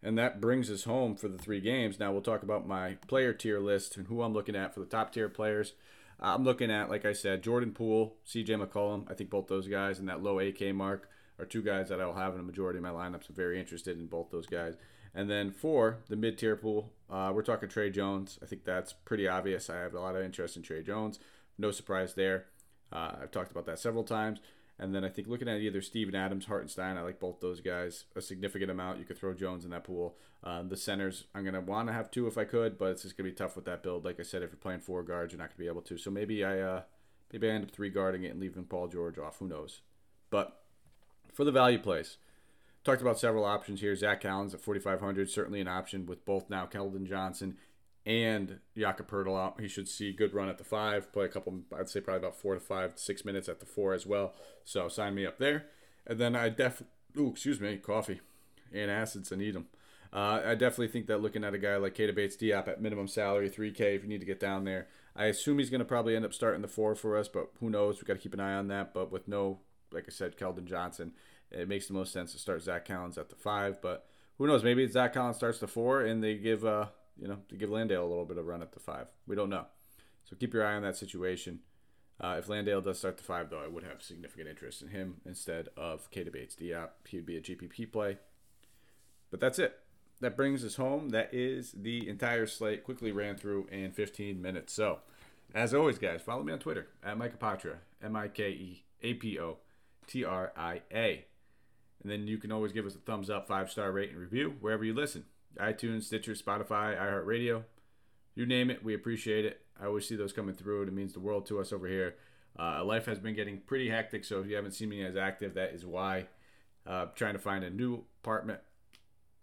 And 0.05 0.19
that 0.19 0.39
brings 0.39 0.69
us 0.69 0.83
home 0.83 1.15
for 1.15 1.27
the 1.27 1.39
three 1.39 1.59
games. 1.59 2.00
Now 2.00 2.12
we'll 2.12 2.21
talk 2.21 2.43
about 2.43 2.67
my 2.67 2.93
player 3.07 3.33
tier 3.33 3.59
list 3.59 3.97
and 3.97 4.05
who 4.05 4.21
I'm 4.21 4.33
looking 4.33 4.55
at 4.55 4.71
for 4.71 4.79
the 4.79 4.85
top 4.85 5.12
tier 5.12 5.27
players. 5.27 5.74
I'm 6.19 6.43
looking 6.43 6.69
at, 6.69 6.91
like 6.91 7.05
I 7.05 7.13
said, 7.13 7.41
Jordan 7.41 7.71
Poole, 7.71 8.15
CJ 8.27 8.63
McCollum. 8.63 9.09
I 9.09 9.15
think 9.15 9.31
both 9.31 9.47
those 9.47 9.67
guys 9.67 9.97
and 9.97 10.07
that 10.07 10.21
low 10.21 10.38
AK 10.38 10.75
mark 10.75 11.09
are 11.39 11.45
two 11.45 11.63
guys 11.63 11.89
that 11.89 12.00
I'll 12.00 12.13
have 12.13 12.35
in 12.35 12.39
a 12.39 12.43
majority 12.43 12.77
of 12.77 12.83
my 12.83 12.91
lineups. 12.91 13.29
I'm 13.29 13.35
very 13.35 13.59
interested 13.59 13.97
in 13.97 14.05
both 14.05 14.29
those 14.29 14.45
guys. 14.45 14.75
And 15.15 15.27
then 15.27 15.50
for 15.50 15.97
the 16.07 16.15
mid 16.15 16.38
tier 16.38 16.55
pool, 16.55 16.93
uh, 17.09 17.31
we're 17.33 17.41
talking 17.41 17.67
Tre 17.67 17.89
Jones. 17.89 18.38
I 18.43 18.45
think 18.45 18.63
that's 18.63 18.93
pretty 18.93 19.27
obvious. 19.27 19.71
I 19.71 19.77
have 19.77 19.95
a 19.95 20.00
lot 20.00 20.15
of 20.15 20.24
interest 20.24 20.55
in 20.55 20.62
Tre 20.62 20.83
Jones. 20.83 21.17
No 21.57 21.71
surprise 21.71 22.13
there. 22.13 22.45
Uh, 22.91 23.13
I've 23.24 23.31
talked 23.31 23.51
about 23.51 23.65
that 23.65 23.79
several 23.79 24.03
times. 24.03 24.39
And 24.77 24.94
then 24.94 25.05
I 25.05 25.10
think 25.10 25.27
looking 25.27 25.48
at 25.48 25.62
either 25.62 25.82
Steven 25.82 26.15
Adams, 26.15 26.46
Hartenstein, 26.46 26.98
I 26.98 27.01
like 27.01 27.20
both 27.20 27.39
those 27.39 27.62
guys 27.62 28.05
a 28.15 28.22
significant 28.22 28.70
amount. 28.70 29.00
You 29.00 29.05
could 29.05 29.17
throw 29.17 29.34
Jones 29.34 29.63
in 29.63 29.72
that 29.72 29.86
pool. 29.86 30.17
Um, 30.44 30.67
the 30.67 30.75
centers, 30.75 31.25
I'm 31.34 31.44
going 31.44 31.53
to 31.53 31.62
want 31.62 31.88
to 31.88 31.94
have 31.94 32.12
two 32.12 32.27
if 32.27 32.38
I 32.38 32.44
could, 32.44 32.77
but 32.77 32.91
it's 32.91 33.03
just 33.03 33.17
going 33.17 33.25
to 33.25 33.32
be 33.32 33.38
tough 33.38 33.55
with 33.55 33.65
that 33.65 33.84
build. 33.84 34.03
Like 34.03 34.20
I 34.20 34.24
said, 34.24 34.44
if 34.44 34.51
you're 34.51 34.58
playing 34.58 34.82
four 34.82 35.01
guards, 35.01 35.32
you're 35.32 35.39
not 35.39 35.48
going 35.48 35.58
to 35.58 35.63
be 35.63 35.67
able 35.67 35.82
to. 35.84 35.98
So 35.98 36.12
maybe 36.12 36.44
I 36.44 36.60
uh, 36.60 36.82
maybe 37.32 37.50
I 37.50 37.53
end 37.53 37.63
up 37.63 37.72
three 37.72 37.89
guarding 37.89 38.24
it 38.24 38.32
and 38.32 38.39
leaving 38.39 38.65
Paul 38.65 38.88
George 38.88 39.17
off. 39.17 39.39
Who 39.39 39.48
knows? 39.48 39.82
But 40.29 40.62
for 41.34 41.46
the 41.46 41.51
value 41.51 41.79
plays, 41.79 42.17
talked 42.84 43.01
about 43.01 43.17
several 43.17 43.46
options 43.46 43.79
here. 43.79 43.96
Zach 43.96 44.22
Collins 44.22 44.53
at 44.53 44.62
4,500, 44.62 45.29
certainly 45.29 45.62
an 45.62 45.67
option 45.67 46.05
with 46.05 46.25
both 46.25 46.50
now 46.50 46.65
Keldon 46.65 47.08
Johnson 47.08 47.58
and 48.05 48.59
Jakob 48.77 49.09
Poeltl 49.09 49.39
out. 49.39 49.59
He 49.59 49.67
should 49.67 49.88
see 49.88 50.12
good 50.12 50.33
run 50.33 50.50
at 50.50 50.57
the 50.57 50.63
five, 50.63 51.12
play 51.12 51.25
a 51.25 51.29
couple, 51.29 51.62
I'd 51.77 51.89
say 51.89 52.01
probably 52.01 52.19
about 52.19 52.35
four 52.35 52.53
to 52.53 52.59
five, 52.59 52.93
six 52.95 53.25
minutes 53.25 53.50
at 53.50 53.59
the 53.59 53.65
four 53.65 53.93
as 53.93 54.05
well. 54.05 54.33
So 54.63 54.88
sign 54.88 55.15
me 55.15 55.25
up 55.25 55.39
there. 55.39 55.65
And 56.05 56.19
then 56.19 56.35
I 56.35 56.50
definitely, 56.50 56.88
ooh, 57.17 57.31
excuse 57.31 57.59
me, 57.59 57.77
coffee 57.77 58.21
and 58.74 58.91
acids, 58.91 59.31
I 59.31 59.38
need 59.38 59.55
them. 59.55 59.67
Uh, 60.13 60.41
I 60.45 60.55
definitely 60.55 60.88
think 60.88 61.07
that 61.07 61.21
looking 61.21 61.43
at 61.43 61.53
a 61.53 61.57
guy 61.57 61.75
like 61.77 61.95
Keita 61.95 62.15
Bates 62.15 62.38
Diop 62.38 62.67
at 62.67 62.81
minimum 62.81 63.07
salary, 63.07 63.50
3K, 63.50 63.95
if 63.95 64.03
you 64.03 64.07
need 64.07 64.21
to 64.21 64.25
get 64.25 64.39
down 64.39 64.63
there, 64.63 64.88
I 65.15 65.25
assume 65.25 65.59
he's 65.59 65.69
going 65.69 65.79
to 65.79 65.85
probably 65.85 66.15
end 66.15 66.25
up 66.25 66.33
starting 66.33 66.62
the 66.62 66.67
four 66.67 66.95
for 66.95 67.17
us, 67.17 67.27
but 67.27 67.50
who 67.59 67.69
knows? 67.69 67.97
We've 67.97 68.05
got 68.05 68.13
to 68.13 68.19
keep 68.19 68.33
an 68.33 68.39
eye 68.39 68.53
on 68.53 68.67
that. 68.67 68.93
But 68.93 69.12
with 69.12 69.27
no, 69.27 69.59
like 69.91 70.05
I 70.07 70.12
said, 70.12 70.38
Keldon 70.38 70.65
Johnson, 70.65 71.13
it 71.51 71.67
makes 71.67 71.88
the 71.88 71.93
most 71.93 72.13
sense 72.13 72.33
to 72.33 72.39
start 72.39 72.62
Zach 72.62 72.85
Collins 72.85 73.17
at 73.17 73.29
the 73.29 73.35
five. 73.35 73.81
But 73.81 74.07
who 74.38 74.47
knows? 74.47 74.63
Maybe 74.63 74.88
Zach 74.88 75.13
Collins 75.13 75.38
starts 75.38 75.59
the 75.59 75.67
four 75.67 76.01
and 76.01 76.24
they 76.24 76.35
give 76.35 76.65
uh, 76.65 76.88
you 77.19 77.27
know, 77.27 77.38
to 77.50 77.55
give 77.55 77.69
Landale 77.69 78.03
a 78.03 78.07
little 78.07 78.25
bit 78.25 78.38
of 78.38 78.45
run 78.45 78.62
at 78.62 78.72
the 78.72 78.79
five. 78.79 79.07
We 79.27 79.36
don't 79.36 79.50
know. 79.50 79.65
So 80.24 80.36
keep 80.36 80.53
your 80.53 80.65
eye 80.65 80.75
on 80.75 80.84
that 80.84 80.98
situation. 80.98 81.60
Uh, 82.19 82.38
if 82.39 82.48
Landale 82.48 82.81
does 82.81 83.00
start 83.00 83.17
the 83.17 83.24
five, 83.24 83.50
though, 83.50 83.60
I 83.60 83.67
would 83.67 83.84
have 83.84 84.01
significant 84.01 84.48
interest 84.48 84.81
in 84.81 84.89
him 84.89 85.17
instead 85.25 85.69
of 85.75 86.10
Keita 86.12 86.31
Bates 86.31 86.55
Diop. 86.55 86.89
He 87.07 87.17
would 87.17 87.25
be 87.25 87.38
a 87.38 87.41
GPP 87.41 87.91
play. 87.91 88.17
But 89.31 89.39
that's 89.39 89.60
it. 89.60 89.79
That 90.22 90.38
brings 90.38 90.63
us 90.63 90.75
home. 90.75 91.10
That 91.10 91.34
is 91.34 91.74
the 91.74 92.07
entire 92.07 92.48
slate. 92.48 92.86
Quickly 92.86 93.12
ran 93.12 93.36
through 93.36 93.67
in 93.69 93.91
15 93.91 94.41
minutes. 94.41 94.72
So, 94.74 95.00
as 95.53 95.74
always, 95.74 96.00
guys, 96.00 96.22
follow 96.22 96.43
me 96.43 96.53
on 96.53 96.60
Twitter 96.60 96.88
at 97.03 97.17
Mike 97.17 97.38
Apotria, 97.38 97.77
M 98.01 98.15
I 98.15 98.29
K 98.29 98.50
E 98.50 98.84
A 99.03 99.13
P 99.15 99.38
O 99.38 99.57
T 100.07 100.24
R 100.24 100.53
I 100.55 100.81
A. 100.93 101.25
And 102.01 102.12
then 102.12 102.27
you 102.27 102.38
can 102.38 102.51
always 102.51 102.72
give 102.72 102.86
us 102.86 102.95
a 102.95 103.00
thumbs 103.00 103.29
up, 103.29 103.48
five 103.48 103.69
star 103.69 103.91
rate, 103.91 104.12
and 104.12 104.19
review 104.19 104.55
wherever 104.62 104.86
you 104.86 104.93
listen 104.93 105.25
iTunes, 105.59 106.03
Stitcher, 106.03 106.33
Spotify, 106.33 106.97
iHeartRadio. 106.97 107.63
You 108.35 108.45
name 108.45 108.69
it, 108.69 108.83
we 108.83 108.93
appreciate 108.93 109.45
it. 109.45 109.62
I 109.79 109.85
always 109.85 110.07
see 110.07 110.15
those 110.15 110.33
coming 110.33 110.55
through. 110.55 110.83
It 110.83 110.93
means 110.93 111.13
the 111.13 111.19
world 111.19 111.45
to 111.47 111.59
us 111.59 111.71
over 111.71 111.88
here. 111.88 112.15
Uh, 112.57 112.83
life 112.83 113.05
has 113.05 113.19
been 113.19 113.35
getting 113.35 113.59
pretty 113.59 113.89
hectic, 113.89 114.24
so 114.24 114.39
if 114.39 114.47
you 114.47 114.55
haven't 114.55 114.71
seen 114.71 114.89
me 114.89 115.03
as 115.03 115.17
active, 115.17 115.53
that 115.55 115.74
is 115.74 115.85
why. 115.85 116.27
Uh, 116.85 117.07
trying 117.15 117.33
to 117.33 117.39
find 117.39 117.63
a 117.63 117.69
new 117.69 118.03
apartment 118.24 118.59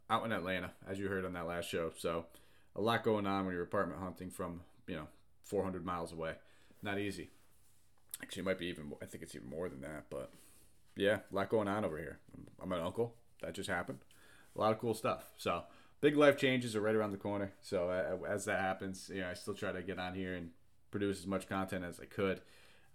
out 0.09 0.25
in 0.25 0.33
Atlanta, 0.33 0.71
as 0.89 0.99
you 0.99 1.09
heard 1.09 1.25
on 1.25 1.33
that 1.33 1.47
last 1.47 1.69
show. 1.69 1.91
So 1.97 2.27
a 2.77 2.81
lot 2.81 3.03
going 3.03 3.27
on 3.27 3.45
when 3.45 3.55
you're 3.55 3.65
apartment 3.65 4.01
hunting 4.01 4.31
from 4.31 4.61
you 4.87 4.95
know 4.95 5.09
400 5.45 5.85
miles 5.85 6.13
away. 6.13 6.35
Not 6.83 6.99
easy. 6.99 7.31
Actually, 8.23 8.43
it 8.43 8.47
might 8.47 8.59
be 8.59 8.67
even. 8.67 8.93
I 9.03 9.07
think 9.07 9.23
it's 9.23 9.35
even 9.35 9.49
more 9.49 9.69
than 9.69 9.81
that, 9.81 10.05
but 10.09 10.31
yeah, 10.97 11.19
a 11.31 11.35
lot 11.35 11.49
going 11.49 11.69
on 11.69 11.85
over 11.85 11.99
here. 11.99 12.19
I'm 12.63 12.73
an 12.73 12.81
uncle. 12.81 13.15
That 13.43 13.55
just 13.55 13.69
happened. 13.69 13.99
A 14.55 14.61
lot 14.61 14.73
of 14.73 14.79
cool 14.79 14.95
stuff. 14.95 15.25
So 15.37 15.63
big 16.03 16.17
life 16.17 16.37
changes 16.37 16.77
are 16.77 16.83
right 16.83 16.95
around 16.95 17.13
the 17.13 17.17
corner. 17.17 17.53
So 17.63 17.89
uh, 17.89 18.29
as 18.29 18.45
that 18.45 18.61
happens, 18.61 19.11
you 19.13 19.23
know, 19.23 19.31
I 19.31 19.35
still 19.35 19.55
try 19.55 19.73
to 19.73 19.81
get 19.81 19.99
on 19.99 20.15
here 20.15 20.35
and 20.35 20.51
produce 20.91 21.21
as 21.21 21.27
much 21.27 21.49
content 21.49 21.85
as 21.85 21.99
I 21.99 22.05
could, 22.05 22.43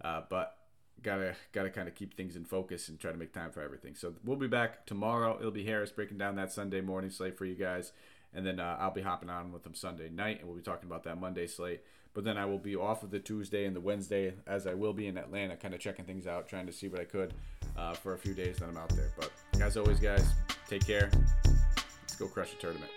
uh, 0.04 0.22
but 0.30 0.54
gotta 1.02 1.34
gotta 1.52 1.70
kind 1.70 1.88
of 1.88 1.94
keep 1.94 2.14
things 2.14 2.36
in 2.36 2.44
focus 2.44 2.88
and 2.88 3.00
try 3.00 3.10
to 3.10 3.18
make 3.18 3.32
time 3.32 3.50
for 3.50 3.62
everything. 3.62 3.96
So 3.96 4.14
we'll 4.24 4.36
be 4.36 4.46
back 4.46 4.86
tomorrow. 4.86 5.36
It'll 5.40 5.50
be 5.50 5.64
Harris 5.64 5.90
breaking 5.90 6.18
down 6.18 6.36
that 6.36 6.52
Sunday 6.52 6.80
morning 6.80 7.10
slate 7.10 7.36
for 7.36 7.46
you 7.46 7.56
guys, 7.56 7.92
and 8.32 8.46
then 8.46 8.60
uh, 8.60 8.76
I'll 8.78 8.92
be 8.92 9.02
hopping 9.02 9.30
on 9.30 9.52
with 9.52 9.64
them 9.64 9.74
Sunday 9.74 10.10
night, 10.10 10.38
and 10.38 10.46
we'll 10.46 10.56
be 10.56 10.62
talking 10.62 10.88
about 10.88 11.02
that 11.04 11.18
Monday 11.18 11.48
slate. 11.48 11.80
But 12.14 12.24
then 12.24 12.36
I 12.36 12.46
will 12.46 12.58
be 12.58 12.74
off 12.74 13.02
of 13.02 13.10
the 13.10 13.20
Tuesday 13.20 13.64
and 13.64 13.76
the 13.76 13.80
Wednesday, 13.80 14.34
as 14.46 14.66
I 14.66 14.74
will 14.74 14.92
be 14.92 15.06
in 15.06 15.16
Atlanta, 15.16 15.56
kind 15.56 15.72
of 15.72 15.80
checking 15.80 16.04
things 16.04 16.26
out, 16.26 16.48
trying 16.48 16.66
to 16.66 16.72
see 16.72 16.88
what 16.88 17.00
I 17.00 17.04
could 17.04 17.34
uh, 17.76 17.94
for 17.94 18.14
a 18.14 18.18
few 18.18 18.34
days 18.34 18.56
that 18.58 18.68
I'm 18.68 18.76
out 18.76 18.88
there. 18.90 19.12
But 19.16 19.30
as 19.60 19.76
always, 19.76 20.00
guys, 20.00 20.26
take 20.68 20.84
care. 20.84 21.10
Let's 21.44 22.16
go 22.16 22.26
crush 22.26 22.52
a 22.52 22.56
tournament. 22.56 22.90